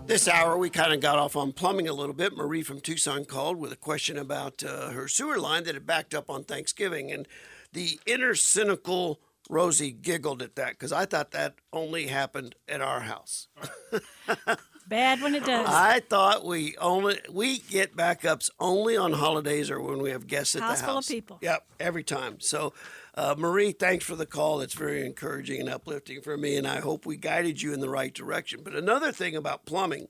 This 0.05 0.27
hour, 0.27 0.57
we 0.57 0.69
kind 0.69 0.91
of 0.91 0.99
got 0.99 1.17
off 1.17 1.37
on 1.37 1.53
plumbing 1.53 1.87
a 1.87 1.93
little 1.93 2.13
bit. 2.13 2.35
Marie 2.35 2.61
from 2.61 2.81
Tucson 2.81 3.23
called 3.23 3.55
with 3.55 3.71
a 3.71 3.77
question 3.77 4.17
about 4.17 4.65
uh, 4.65 4.89
her 4.89 5.07
sewer 5.07 5.39
line 5.39 5.63
that 5.63 5.75
had 5.75 5.85
backed 5.85 6.13
up 6.13 6.29
on 6.29 6.43
Thanksgiving. 6.43 7.09
And 7.09 7.25
the 7.71 8.01
inner 8.05 8.35
cynical 8.35 9.21
Rosie 9.49 9.91
giggled 9.91 10.41
at 10.41 10.55
that 10.55 10.71
because 10.71 10.91
I 10.91 11.05
thought 11.05 11.31
that 11.31 11.55
only 11.71 12.07
happened 12.07 12.55
at 12.67 12.81
our 12.81 12.99
house. 12.99 13.47
Bad 14.89 15.21
when 15.21 15.35
it 15.35 15.45
does. 15.45 15.67
I 15.69 16.01
thought 16.01 16.45
we 16.45 16.75
only 16.77 17.19
we 17.29 17.59
get 17.59 17.95
backups 17.95 18.49
only 18.59 18.95
on 18.95 19.13
holidays 19.13 19.69
or 19.69 19.81
when 19.81 20.01
we 20.01 20.11
have 20.11 20.27
guests 20.27 20.55
at 20.55 20.61
House 20.61 20.79
the 20.79 20.85
full 20.85 20.95
house. 20.95 21.09
of 21.09 21.13
people. 21.13 21.39
Yep, 21.41 21.65
every 21.79 22.03
time. 22.03 22.39
So, 22.39 22.73
uh, 23.17 23.33
Marie, 23.35 23.71
thanks 23.71 24.05
for 24.05 24.15
the 24.15 24.27
call. 24.27 24.61
It's 24.61 24.75
very 24.75 25.03
encouraging 25.03 25.59
and 25.59 25.69
uplifting 25.69 26.21
for 26.21 26.37
me, 26.37 26.55
and 26.55 26.67
I 26.67 26.79
hope 26.79 27.05
we 27.05 27.17
guided 27.17 27.63
you 27.63 27.73
in 27.73 27.79
the 27.79 27.89
right 27.89 28.13
direction. 28.13 28.61
But 28.63 28.75
another 28.75 29.11
thing 29.11 29.35
about 29.35 29.65
plumbing 29.65 30.07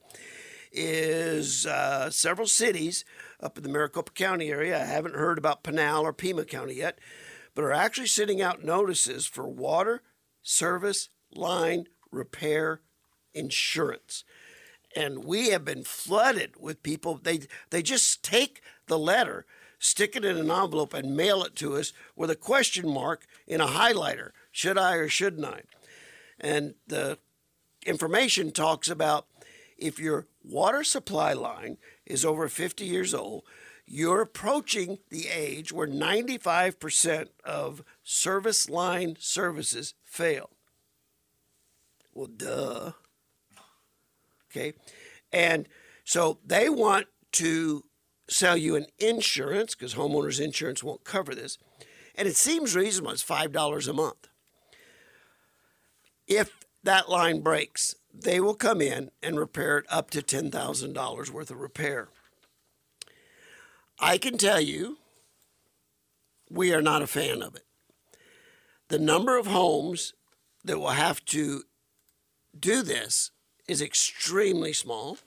is 0.73 1.65
uh, 1.65 2.09
several 2.09 2.47
cities 2.47 3.05
up 3.41 3.57
in 3.57 3.63
the 3.63 3.69
Maricopa 3.69 4.11
County 4.11 4.49
area. 4.49 4.81
I 4.81 4.85
haven't 4.85 5.15
heard 5.15 5.37
about 5.37 5.63
Pinal 5.63 6.03
or 6.03 6.11
Pima 6.11 6.43
County 6.43 6.73
yet, 6.73 6.99
but 7.55 7.63
are 7.63 7.71
actually 7.71 8.07
sending 8.07 8.41
out 8.41 8.65
notices 8.65 9.25
for 9.25 9.47
water 9.47 10.03
service 10.43 11.07
line 11.33 11.85
repair 12.11 12.81
insurance 13.33 14.25
and 14.97 15.23
we 15.23 15.49
have 15.49 15.63
been 15.63 15.83
flooded 15.83 16.55
with 16.59 16.81
people. 16.81 17.19
They 17.21 17.41
they 17.69 17.81
just 17.81 18.23
take 18.23 18.61
the 18.87 18.97
letter, 18.97 19.45
stick 19.79 20.15
it 20.15 20.25
in 20.25 20.37
an 20.37 20.51
envelope, 20.51 20.93
and 20.93 21.15
mail 21.15 21.43
it 21.43 21.55
to 21.57 21.75
us 21.75 21.93
with 22.15 22.29
a 22.29 22.35
question 22.35 22.87
mark 22.87 23.25
in 23.45 23.61
a 23.61 23.67
highlighter. 23.67 24.31
Should 24.51 24.77
I 24.77 24.95
or 24.95 25.07
shouldn't 25.07 25.45
I? 25.45 25.61
And 26.39 26.75
the 26.87 27.17
information 27.85 28.51
talks 28.51 28.89
about 28.89 29.27
if 29.77 29.99
your 29.99 30.27
water 30.43 30.83
supply 30.83 31.33
line 31.33 31.77
is 32.05 32.25
over 32.25 32.47
50 32.47 32.85
years 32.85 33.13
old, 33.13 33.43
you're 33.85 34.21
approaching 34.21 34.99
the 35.09 35.29
age 35.29 35.71
where 35.71 35.87
95% 35.87 37.27
of 37.45 37.83
service 38.03 38.69
line 38.69 39.15
services 39.19 39.93
fail. 40.03 40.49
Well, 42.13 42.27
duh. 42.27 42.91
Okay. 44.51 44.73
And 45.31 45.67
so 46.03 46.39
they 46.45 46.69
want 46.69 47.07
to 47.33 47.83
sell 48.29 48.57
you 48.57 48.75
an 48.75 48.85
insurance 48.99 49.75
because 49.75 49.95
homeowners 49.95 50.41
insurance 50.41 50.83
won't 50.83 51.03
cover 51.03 51.33
this. 51.33 51.57
And 52.15 52.27
it 52.27 52.35
seems 52.35 52.75
reasonable. 52.75 53.11
It's 53.11 53.23
$5 53.23 53.87
a 53.87 53.93
month. 53.93 54.27
If 56.27 56.51
that 56.83 57.09
line 57.09 57.41
breaks, 57.41 57.95
they 58.13 58.39
will 58.39 58.55
come 58.55 58.81
in 58.81 59.11
and 59.21 59.39
repair 59.39 59.77
it 59.77 59.85
up 59.89 60.09
to 60.11 60.21
$10,000 60.21 61.29
worth 61.29 61.51
of 61.51 61.59
repair. 61.59 62.09
I 63.99 64.17
can 64.17 64.37
tell 64.37 64.61
you, 64.61 64.97
we 66.49 66.73
are 66.73 66.81
not 66.81 67.01
a 67.01 67.07
fan 67.07 67.41
of 67.41 67.55
it. 67.55 67.65
The 68.89 68.99
number 68.99 69.37
of 69.37 69.47
homes 69.47 70.13
that 70.63 70.79
will 70.79 70.89
have 70.89 71.23
to 71.25 71.63
do 72.57 72.81
this 72.81 73.31
is 73.67 73.81
extremely 73.81 74.73
small. 74.73 75.17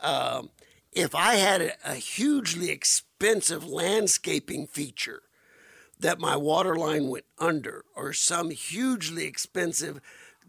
Um, 0.00 0.50
if 0.94 1.14
I 1.14 1.34
had 1.34 1.60
a, 1.60 1.72
a 1.84 1.94
hugely 1.94 2.70
expensive 2.70 3.66
landscaping 3.66 4.66
feature 4.66 5.22
that 5.98 6.20
my 6.20 6.36
water 6.36 6.76
line 6.76 7.08
went 7.08 7.24
under, 7.38 7.84
or 7.94 8.12
some 8.12 8.50
hugely 8.50 9.26
expensive 9.26 10.00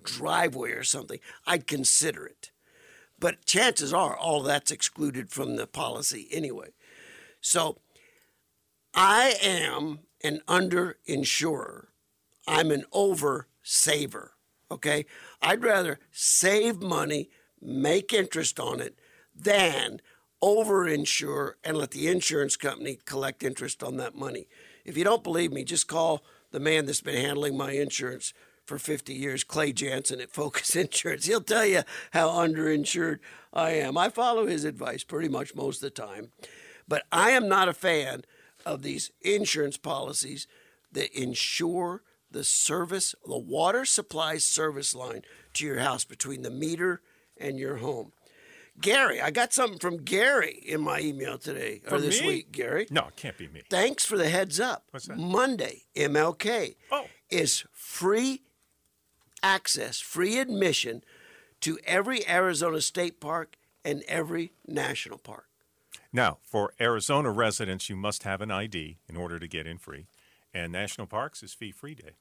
driveway 0.03 0.71
or 0.71 0.83
something, 0.83 1.19
I'd 1.45 1.67
consider 1.67 2.25
it. 2.25 2.51
But 3.19 3.45
chances 3.45 3.93
are 3.93 4.15
all 4.15 4.43
that's 4.43 4.71
excluded 4.71 5.31
from 5.31 5.55
the 5.55 5.67
policy 5.67 6.27
anyway. 6.31 6.69
So 7.41 7.77
I 8.93 9.35
am 9.41 9.99
an 10.23 10.41
underinsurer. 10.47 11.87
I'm 12.47 12.71
an 12.71 12.85
over 12.91 13.47
saver. 13.63 14.33
Okay? 14.69 15.05
I'd 15.41 15.63
rather 15.63 15.99
save 16.11 16.81
money, 16.81 17.29
make 17.61 18.13
interest 18.13 18.59
on 18.59 18.81
it, 18.81 18.99
than 19.33 20.01
overinsure 20.45 21.53
and 21.63 21.75
let 21.75 21.89
the 21.89 22.07
insurance 22.07 22.55
company 22.55 22.99
collect 23.05 23.41
interest 23.41 23.81
on 23.81 23.97
that 23.97 24.15
money. 24.15 24.47
If 24.85 24.95
you 24.95 25.03
don't 25.03 25.23
believe 25.23 25.51
me, 25.51 25.63
just 25.63 25.87
call 25.87 26.23
the 26.51 26.59
man 26.59 26.85
that's 26.85 27.01
been 27.01 27.19
handling 27.19 27.57
my 27.57 27.71
insurance 27.71 28.31
for 28.63 28.77
50 28.77 29.11
years, 29.11 29.43
Clay 29.43 29.73
Jansen 29.73 30.21
at 30.21 30.31
Focus 30.31 30.75
Insurance. 30.75 31.25
He'll 31.25 31.41
tell 31.41 31.65
you 31.65 31.81
how 32.11 32.29
underinsured 32.29 33.19
I 33.51 33.71
am. 33.71 33.97
I 33.97 34.09
follow 34.09 34.45
his 34.45 34.65
advice 34.65 35.03
pretty 35.03 35.29
much 35.29 35.55
most 35.55 35.77
of 35.77 35.81
the 35.81 35.89
time. 35.89 36.29
But 36.87 37.03
I 37.11 37.31
am 37.31 37.47
not 37.47 37.67
a 37.67 37.73
fan 37.73 38.23
of 38.67 38.83
these 38.83 39.11
insurance 39.21 39.77
policies 39.77 40.45
that 40.91 41.19
insure 41.19 42.03
the 42.29 42.43
service, 42.43 43.15
the 43.25 43.37
water 43.37 43.83
supply 43.83 44.37
service 44.37 44.93
line 44.93 45.23
to 45.53 45.65
your 45.65 45.79
house 45.79 46.03
between 46.03 46.43
the 46.43 46.51
meter 46.51 47.01
and 47.37 47.57
your 47.57 47.77
home. 47.77 48.11
Gary, 48.81 49.21
I 49.21 49.31
got 49.31 49.53
something 49.53 49.79
from 49.79 49.97
Gary 50.03 50.61
in 50.65 50.81
my 50.81 50.99
email 50.99 51.37
today 51.37 51.81
or 51.85 51.91
From 51.91 52.01
this 52.01 52.21
me? 52.21 52.27
week, 52.27 52.51
Gary. 52.51 52.87
No, 52.91 53.07
it 53.07 53.15
can't 53.15 53.37
be 53.37 53.47
me. 53.47 53.61
Thanks 53.69 54.05
for 54.05 54.17
the 54.17 54.29
heads 54.29 54.59
up. 54.59 54.85
What's 54.91 55.07
that? 55.07 55.17
Monday, 55.17 55.83
MLK, 55.95 56.75
Oh. 56.91 57.07
is 57.29 57.63
free 57.71 58.43
access, 59.41 59.99
free 59.99 60.37
admission 60.39 61.03
to 61.61 61.79
every 61.85 62.27
Arizona 62.27 62.81
state 62.81 63.19
park 63.21 63.55
and 63.83 64.03
every 64.07 64.51
national 64.67 65.17
park. 65.19 65.47
Now, 66.11 66.39
for 66.43 66.73
Arizona 66.79 67.31
residents, 67.31 67.89
you 67.89 67.95
must 67.95 68.23
have 68.23 68.41
an 68.41 68.51
ID 68.51 68.97
in 69.07 69.15
order 69.15 69.39
to 69.39 69.47
get 69.47 69.67
in 69.67 69.77
free. 69.77 70.07
And 70.53 70.71
national 70.71 71.07
parks 71.07 71.43
is 71.43 71.53
fee 71.53 71.71
free 71.71 71.95
day. 71.95 72.11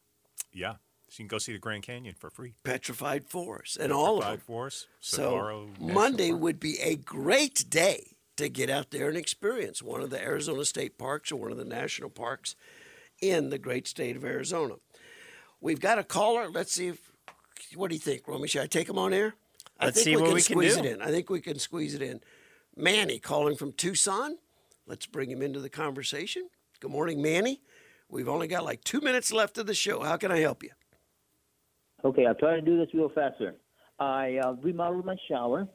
Yeah. 0.52 0.74
So 1.14 1.22
you 1.22 1.28
can 1.28 1.36
go 1.36 1.38
see 1.38 1.52
the 1.52 1.60
Grand 1.60 1.84
Canyon 1.84 2.16
for 2.18 2.28
free. 2.28 2.54
Petrified 2.64 3.28
Forest 3.28 3.76
and 3.76 3.92
all 3.92 4.16
of 4.18 4.22
them. 4.24 4.32
Five 4.32 4.42
Forest, 4.42 4.88
So 4.98 5.16
Saguaro 5.18 5.66
National 5.66 5.94
Monday 5.94 6.30
Park. 6.30 6.42
would 6.42 6.58
be 6.60 6.80
a 6.80 6.96
great 6.96 7.64
day 7.70 8.16
to 8.36 8.48
get 8.48 8.68
out 8.68 8.90
there 8.90 9.10
and 9.10 9.16
experience 9.16 9.80
one 9.80 10.00
of 10.00 10.10
the 10.10 10.20
Arizona 10.20 10.64
state 10.64 10.98
parks 10.98 11.30
or 11.30 11.36
one 11.36 11.52
of 11.52 11.56
the 11.56 11.64
national 11.64 12.10
parks 12.10 12.56
in 13.22 13.50
the 13.50 13.58
great 13.58 13.86
state 13.86 14.16
of 14.16 14.24
Arizona. 14.24 14.74
We've 15.60 15.78
got 15.78 16.00
a 16.00 16.02
caller. 16.02 16.48
Let's 16.50 16.72
see 16.72 16.88
if 16.88 17.12
what 17.76 17.90
do 17.90 17.94
you 17.94 18.00
think, 18.00 18.26
Romy? 18.26 18.48
Should 18.48 18.62
I 18.62 18.66
take 18.66 18.88
him 18.88 18.98
on 18.98 19.14
air? 19.14 19.34
I 19.78 19.84
Let's 19.84 20.02
think 20.02 20.04
see 20.06 20.16
we 20.16 20.22
what 20.22 20.26
can 20.30 20.34
we 20.34 20.42
can 20.42 20.54
squeeze 20.56 20.74
do. 20.76 20.80
it 20.80 20.86
in. 20.86 21.00
I 21.00 21.12
think 21.12 21.30
we 21.30 21.40
can 21.40 21.60
squeeze 21.60 21.94
it 21.94 22.02
in. 22.02 22.22
Manny 22.76 23.20
calling 23.20 23.54
from 23.54 23.70
Tucson. 23.70 24.38
Let's 24.84 25.06
bring 25.06 25.30
him 25.30 25.42
into 25.42 25.60
the 25.60 25.70
conversation. 25.70 26.48
Good 26.80 26.90
morning, 26.90 27.22
Manny. 27.22 27.60
We've 28.08 28.28
only 28.28 28.48
got 28.48 28.64
like 28.64 28.82
two 28.82 29.00
minutes 29.00 29.32
left 29.32 29.58
of 29.58 29.68
the 29.68 29.74
show. 29.74 30.02
How 30.02 30.16
can 30.16 30.32
I 30.32 30.40
help 30.40 30.64
you? 30.64 30.70
Okay, 32.04 32.26
I'll 32.26 32.34
try 32.34 32.54
to 32.54 32.60
do 32.60 32.76
this 32.76 32.88
real 32.92 33.08
fast, 33.08 33.38
sir. 33.38 33.54
I 33.98 34.38
uh, 34.44 34.52
remodeled 34.62 35.06
my 35.06 35.16
shower, 35.28 35.66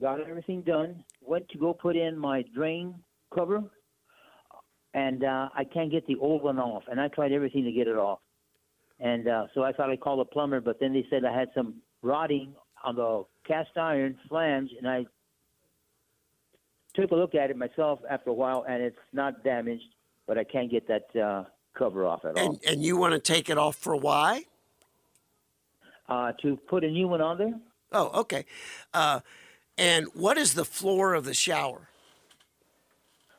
got 0.00 0.20
everything 0.20 0.62
done, 0.62 1.02
went 1.20 1.48
to 1.48 1.58
go 1.58 1.72
put 1.72 1.96
in 1.96 2.16
my 2.16 2.44
drain 2.54 2.94
cover, 3.34 3.62
and 4.92 5.24
uh, 5.24 5.48
I 5.54 5.64
can't 5.64 5.90
get 5.90 6.06
the 6.06 6.16
old 6.20 6.42
one 6.42 6.58
off. 6.58 6.84
And 6.88 7.00
I 7.00 7.08
tried 7.08 7.32
everything 7.32 7.64
to 7.64 7.72
get 7.72 7.88
it 7.88 7.96
off. 7.96 8.20
And 9.00 9.26
uh, 9.26 9.46
so 9.54 9.64
I 9.64 9.72
thought 9.72 9.90
I'd 9.90 10.00
call 10.00 10.20
a 10.20 10.24
plumber, 10.24 10.60
but 10.60 10.78
then 10.78 10.92
they 10.92 11.04
said 11.10 11.24
I 11.24 11.36
had 11.36 11.48
some 11.54 11.82
rotting 12.02 12.54
on 12.84 12.94
the 12.94 13.24
cast 13.46 13.76
iron 13.76 14.16
flange, 14.28 14.70
and 14.78 14.88
I 14.88 15.06
took 16.94 17.10
a 17.10 17.16
look 17.16 17.34
at 17.34 17.50
it 17.50 17.56
myself 17.56 17.98
after 18.08 18.30
a 18.30 18.34
while, 18.34 18.64
and 18.68 18.80
it's 18.80 18.96
not 19.12 19.42
damaged, 19.42 19.82
but 20.28 20.38
I 20.38 20.44
can't 20.44 20.70
get 20.70 20.86
that 20.86 21.20
uh, 21.20 21.44
cover 21.76 22.06
off 22.06 22.24
at 22.24 22.38
all. 22.38 22.50
And, 22.50 22.60
and 22.64 22.84
you 22.84 22.96
want 22.96 23.14
to 23.14 23.18
take 23.18 23.50
it 23.50 23.58
off 23.58 23.74
for 23.74 23.96
why? 23.96 24.44
Uh, 26.08 26.32
to 26.42 26.56
put 26.68 26.84
a 26.84 26.90
new 26.90 27.08
one 27.08 27.20
on 27.20 27.38
there? 27.38 27.54
Oh, 27.92 28.20
okay. 28.20 28.44
Uh, 28.92 29.20
and 29.78 30.06
what 30.14 30.36
is 30.36 30.54
the 30.54 30.64
floor 30.64 31.14
of 31.14 31.24
the 31.24 31.34
shower? 31.34 31.88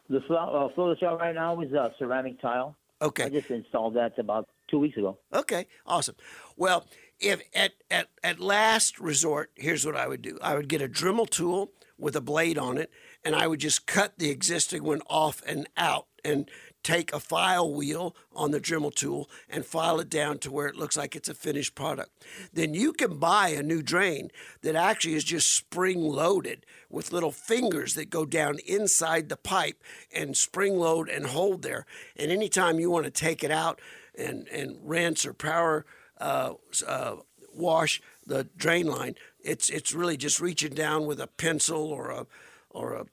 The 0.09 0.21
floor, 0.21 0.39
uh, 0.39 0.73
floor 0.73 0.91
of 0.91 0.97
the 0.97 0.99
shower 0.99 1.17
right 1.17 1.35
now 1.35 1.59
is 1.61 1.73
uh, 1.73 1.89
ceramic 1.97 2.41
tile. 2.41 2.75
Okay. 3.01 3.25
I 3.25 3.29
just 3.29 3.51
installed 3.51 3.95
that 3.95 4.17
about 4.17 4.47
two 4.67 4.79
weeks 4.79 4.97
ago. 4.97 5.17
Okay, 5.33 5.67
awesome. 5.85 6.15
Well, 6.55 6.87
if 7.19 7.41
at, 7.53 7.73
at, 7.91 8.07
at 8.23 8.39
last 8.39 8.99
resort, 8.99 9.51
here's 9.55 9.85
what 9.85 9.95
I 9.95 10.07
would 10.07 10.21
do 10.21 10.37
I 10.41 10.55
would 10.55 10.67
get 10.67 10.81
a 10.81 10.87
Dremel 10.87 11.29
tool 11.29 11.71
with 11.97 12.15
a 12.15 12.21
blade 12.21 12.57
on 12.57 12.77
it, 12.77 12.91
and 13.23 13.35
I 13.35 13.47
would 13.47 13.59
just 13.59 13.85
cut 13.85 14.17
the 14.17 14.29
existing 14.29 14.83
one 14.83 15.01
off 15.09 15.41
and 15.45 15.67
out 15.77 16.07
and 16.23 16.49
take 16.85 17.11
a 17.11 17.19
file 17.19 17.73
wheel 17.73 18.15
on 18.35 18.51
the 18.51 18.59
Dremel 18.59 18.93
tool 18.93 19.27
and 19.49 19.65
file 19.65 19.99
it 19.99 20.07
down 20.07 20.37
to 20.37 20.51
where 20.51 20.67
it 20.67 20.75
looks 20.75 20.95
like 20.95 21.15
it's 21.15 21.27
a 21.27 21.33
finished 21.33 21.73
product. 21.73 22.23
Then 22.53 22.75
you 22.75 22.93
can 22.93 23.17
buy 23.17 23.49
a 23.49 23.63
new 23.63 23.81
drain 23.81 24.29
that 24.61 24.75
actually 24.75 25.15
is 25.15 25.23
just 25.23 25.51
spring 25.51 26.03
loaded 26.03 26.63
with 26.87 27.11
little 27.11 27.31
fingers 27.31 27.95
that 27.95 28.11
go 28.11 28.23
down 28.23 28.59
inside 28.67 29.29
the 29.29 29.35
pipe 29.35 29.81
and 30.13 30.37
spring 30.37 30.77
load 30.77 31.09
and 31.09 31.25
hold 31.25 31.63
there. 31.63 31.87
And 32.15 32.31
anytime 32.31 32.79
you 32.79 32.91
want 32.91 33.05
to 33.05 33.11
take 33.11 33.43
it 33.43 33.51
out 33.51 33.81
and, 34.15 34.47
and 34.49 34.77
rinse 34.83 35.25
or 35.25 35.33
power 35.33 35.87
uh, 36.21 36.53
uh, 36.87 37.15
wash 37.51 37.99
the 38.27 38.43
drain 38.55 38.85
line, 38.85 39.15
it's 39.39 39.69
it's 39.69 39.93
really 39.93 40.17
just 40.17 40.39
reaching 40.39 40.73
down 40.73 41.05
with 41.05 41.19
a 41.19 41.27
pencil 41.27 41.87
or 41.87 42.11
a 42.11 42.27
or 42.69 42.93
a, 42.93 43.05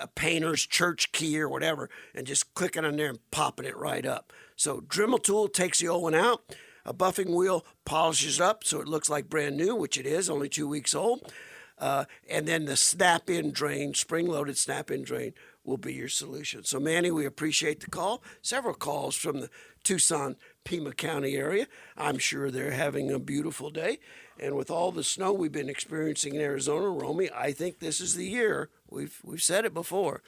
a, 0.00 0.06
painter's 0.06 0.66
church 0.66 1.12
key 1.12 1.40
or 1.40 1.48
whatever, 1.48 1.90
and 2.14 2.26
just 2.26 2.54
clicking 2.54 2.84
on 2.84 2.96
there 2.96 3.10
and 3.10 3.30
popping 3.30 3.66
it 3.66 3.76
right 3.76 4.06
up. 4.06 4.32
So 4.56 4.80
Dremel 4.80 5.22
tool 5.22 5.48
takes 5.48 5.80
the 5.80 5.88
old 5.88 6.02
one 6.02 6.14
out. 6.14 6.42
A 6.84 6.94
buffing 6.94 7.34
wheel 7.36 7.66
polishes 7.84 8.40
up 8.40 8.64
so 8.64 8.80
it 8.80 8.88
looks 8.88 9.10
like 9.10 9.28
brand 9.28 9.56
new, 9.56 9.74
which 9.74 9.98
it 9.98 10.06
is, 10.06 10.30
only 10.30 10.48
two 10.48 10.66
weeks 10.66 10.94
old. 10.94 11.32
Uh, 11.78 12.06
and 12.28 12.48
then 12.48 12.64
the 12.64 12.76
snap-in 12.76 13.52
drain, 13.52 13.94
spring-loaded 13.94 14.56
snap-in 14.56 15.04
drain, 15.04 15.32
will 15.64 15.76
be 15.76 15.92
your 15.92 16.08
solution. 16.08 16.64
So 16.64 16.80
Manny, 16.80 17.10
we 17.10 17.26
appreciate 17.26 17.80
the 17.80 17.90
call. 17.90 18.22
Several 18.42 18.74
calls 18.74 19.14
from 19.14 19.40
the 19.40 19.50
Tucson, 19.84 20.36
Pima 20.64 20.92
County 20.92 21.36
area. 21.36 21.66
I'm 21.96 22.18
sure 22.18 22.50
they're 22.50 22.72
having 22.72 23.10
a 23.10 23.18
beautiful 23.18 23.70
day. 23.70 23.98
And 24.38 24.56
with 24.56 24.70
all 24.70 24.92
the 24.92 25.04
snow 25.04 25.32
we've 25.32 25.52
been 25.52 25.68
experiencing 25.68 26.34
in 26.34 26.40
Arizona, 26.40 26.88
Romy, 26.88 27.28
I 27.34 27.52
think 27.52 27.80
this 27.80 28.00
is 28.00 28.14
the 28.14 28.26
year. 28.26 28.68
We've 28.88 29.18
we've 29.24 29.42
said 29.42 29.64
it 29.64 29.74
before. 29.74 30.22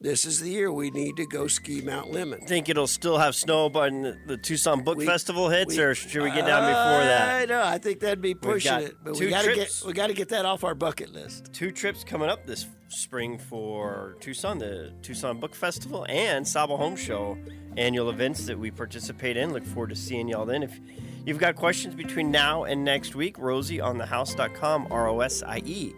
This 0.00 0.24
is 0.24 0.38
the 0.40 0.48
year 0.48 0.70
we 0.70 0.90
need 0.92 1.16
to 1.16 1.26
go 1.26 1.48
ski 1.48 1.80
Mount 1.80 2.12
Lemmon. 2.12 2.46
Think 2.46 2.68
it'll 2.68 2.86
still 2.86 3.18
have 3.18 3.34
snow 3.34 3.68
when 3.68 4.02
the, 4.02 4.16
the 4.28 4.36
Tucson 4.36 4.84
Book 4.84 4.96
We- 4.98 5.04
Festival 5.06 5.48
hits, 5.48 5.76
we- 5.76 5.82
or 5.82 5.94
should 5.96 6.22
we 6.22 6.30
get 6.30 6.46
down 6.46 6.62
before 6.62 7.04
that? 7.04 7.42
I 7.42 7.44
know. 7.46 7.62
I 7.64 7.78
think 7.78 7.98
that'd 8.00 8.20
be 8.22 8.34
pushing 8.34 8.72
it, 8.74 8.96
but 9.02 9.18
we 9.18 9.28
got 9.28 9.44
to 9.44 9.54
get 9.54 9.82
we 9.84 9.92
got 9.92 10.06
to 10.06 10.14
get 10.14 10.28
that 10.28 10.44
off 10.44 10.62
our 10.62 10.76
bucket 10.76 11.12
list. 11.12 11.52
Two 11.52 11.72
trips 11.72 12.04
coming 12.04 12.28
up 12.28 12.46
this 12.46 12.66
spring 12.90 13.38
for 13.38 14.16
Tucson, 14.20 14.58
the 14.58 14.92
Tucson 15.02 15.40
Book 15.40 15.54
Festival 15.54 16.06
and 16.08 16.46
SAHBA 16.46 16.78
Home 16.78 16.96
Show 16.96 17.36
annual 17.76 18.08
events 18.10 18.46
that 18.46 18.58
we 18.58 18.70
participate 18.70 19.36
in. 19.36 19.52
Look 19.52 19.64
forward 19.66 19.90
to 19.90 19.96
seeing 19.96 20.28
y'all 20.28 20.46
then. 20.46 20.62
If 20.62 20.78
you've 21.26 21.38
got 21.38 21.56
questions 21.56 21.96
between 21.96 22.30
now 22.30 22.64
and 22.64 22.84
next 22.84 23.16
week, 23.16 23.36
Rosie 23.36 23.80
on 23.80 23.98
thehouse.com, 23.98 24.86
R 24.92 25.08
O 25.08 25.20
S 25.20 25.42
I 25.42 25.58
E 25.64 25.92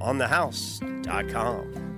on 0.00 0.18
thehouse.com. 0.18 1.93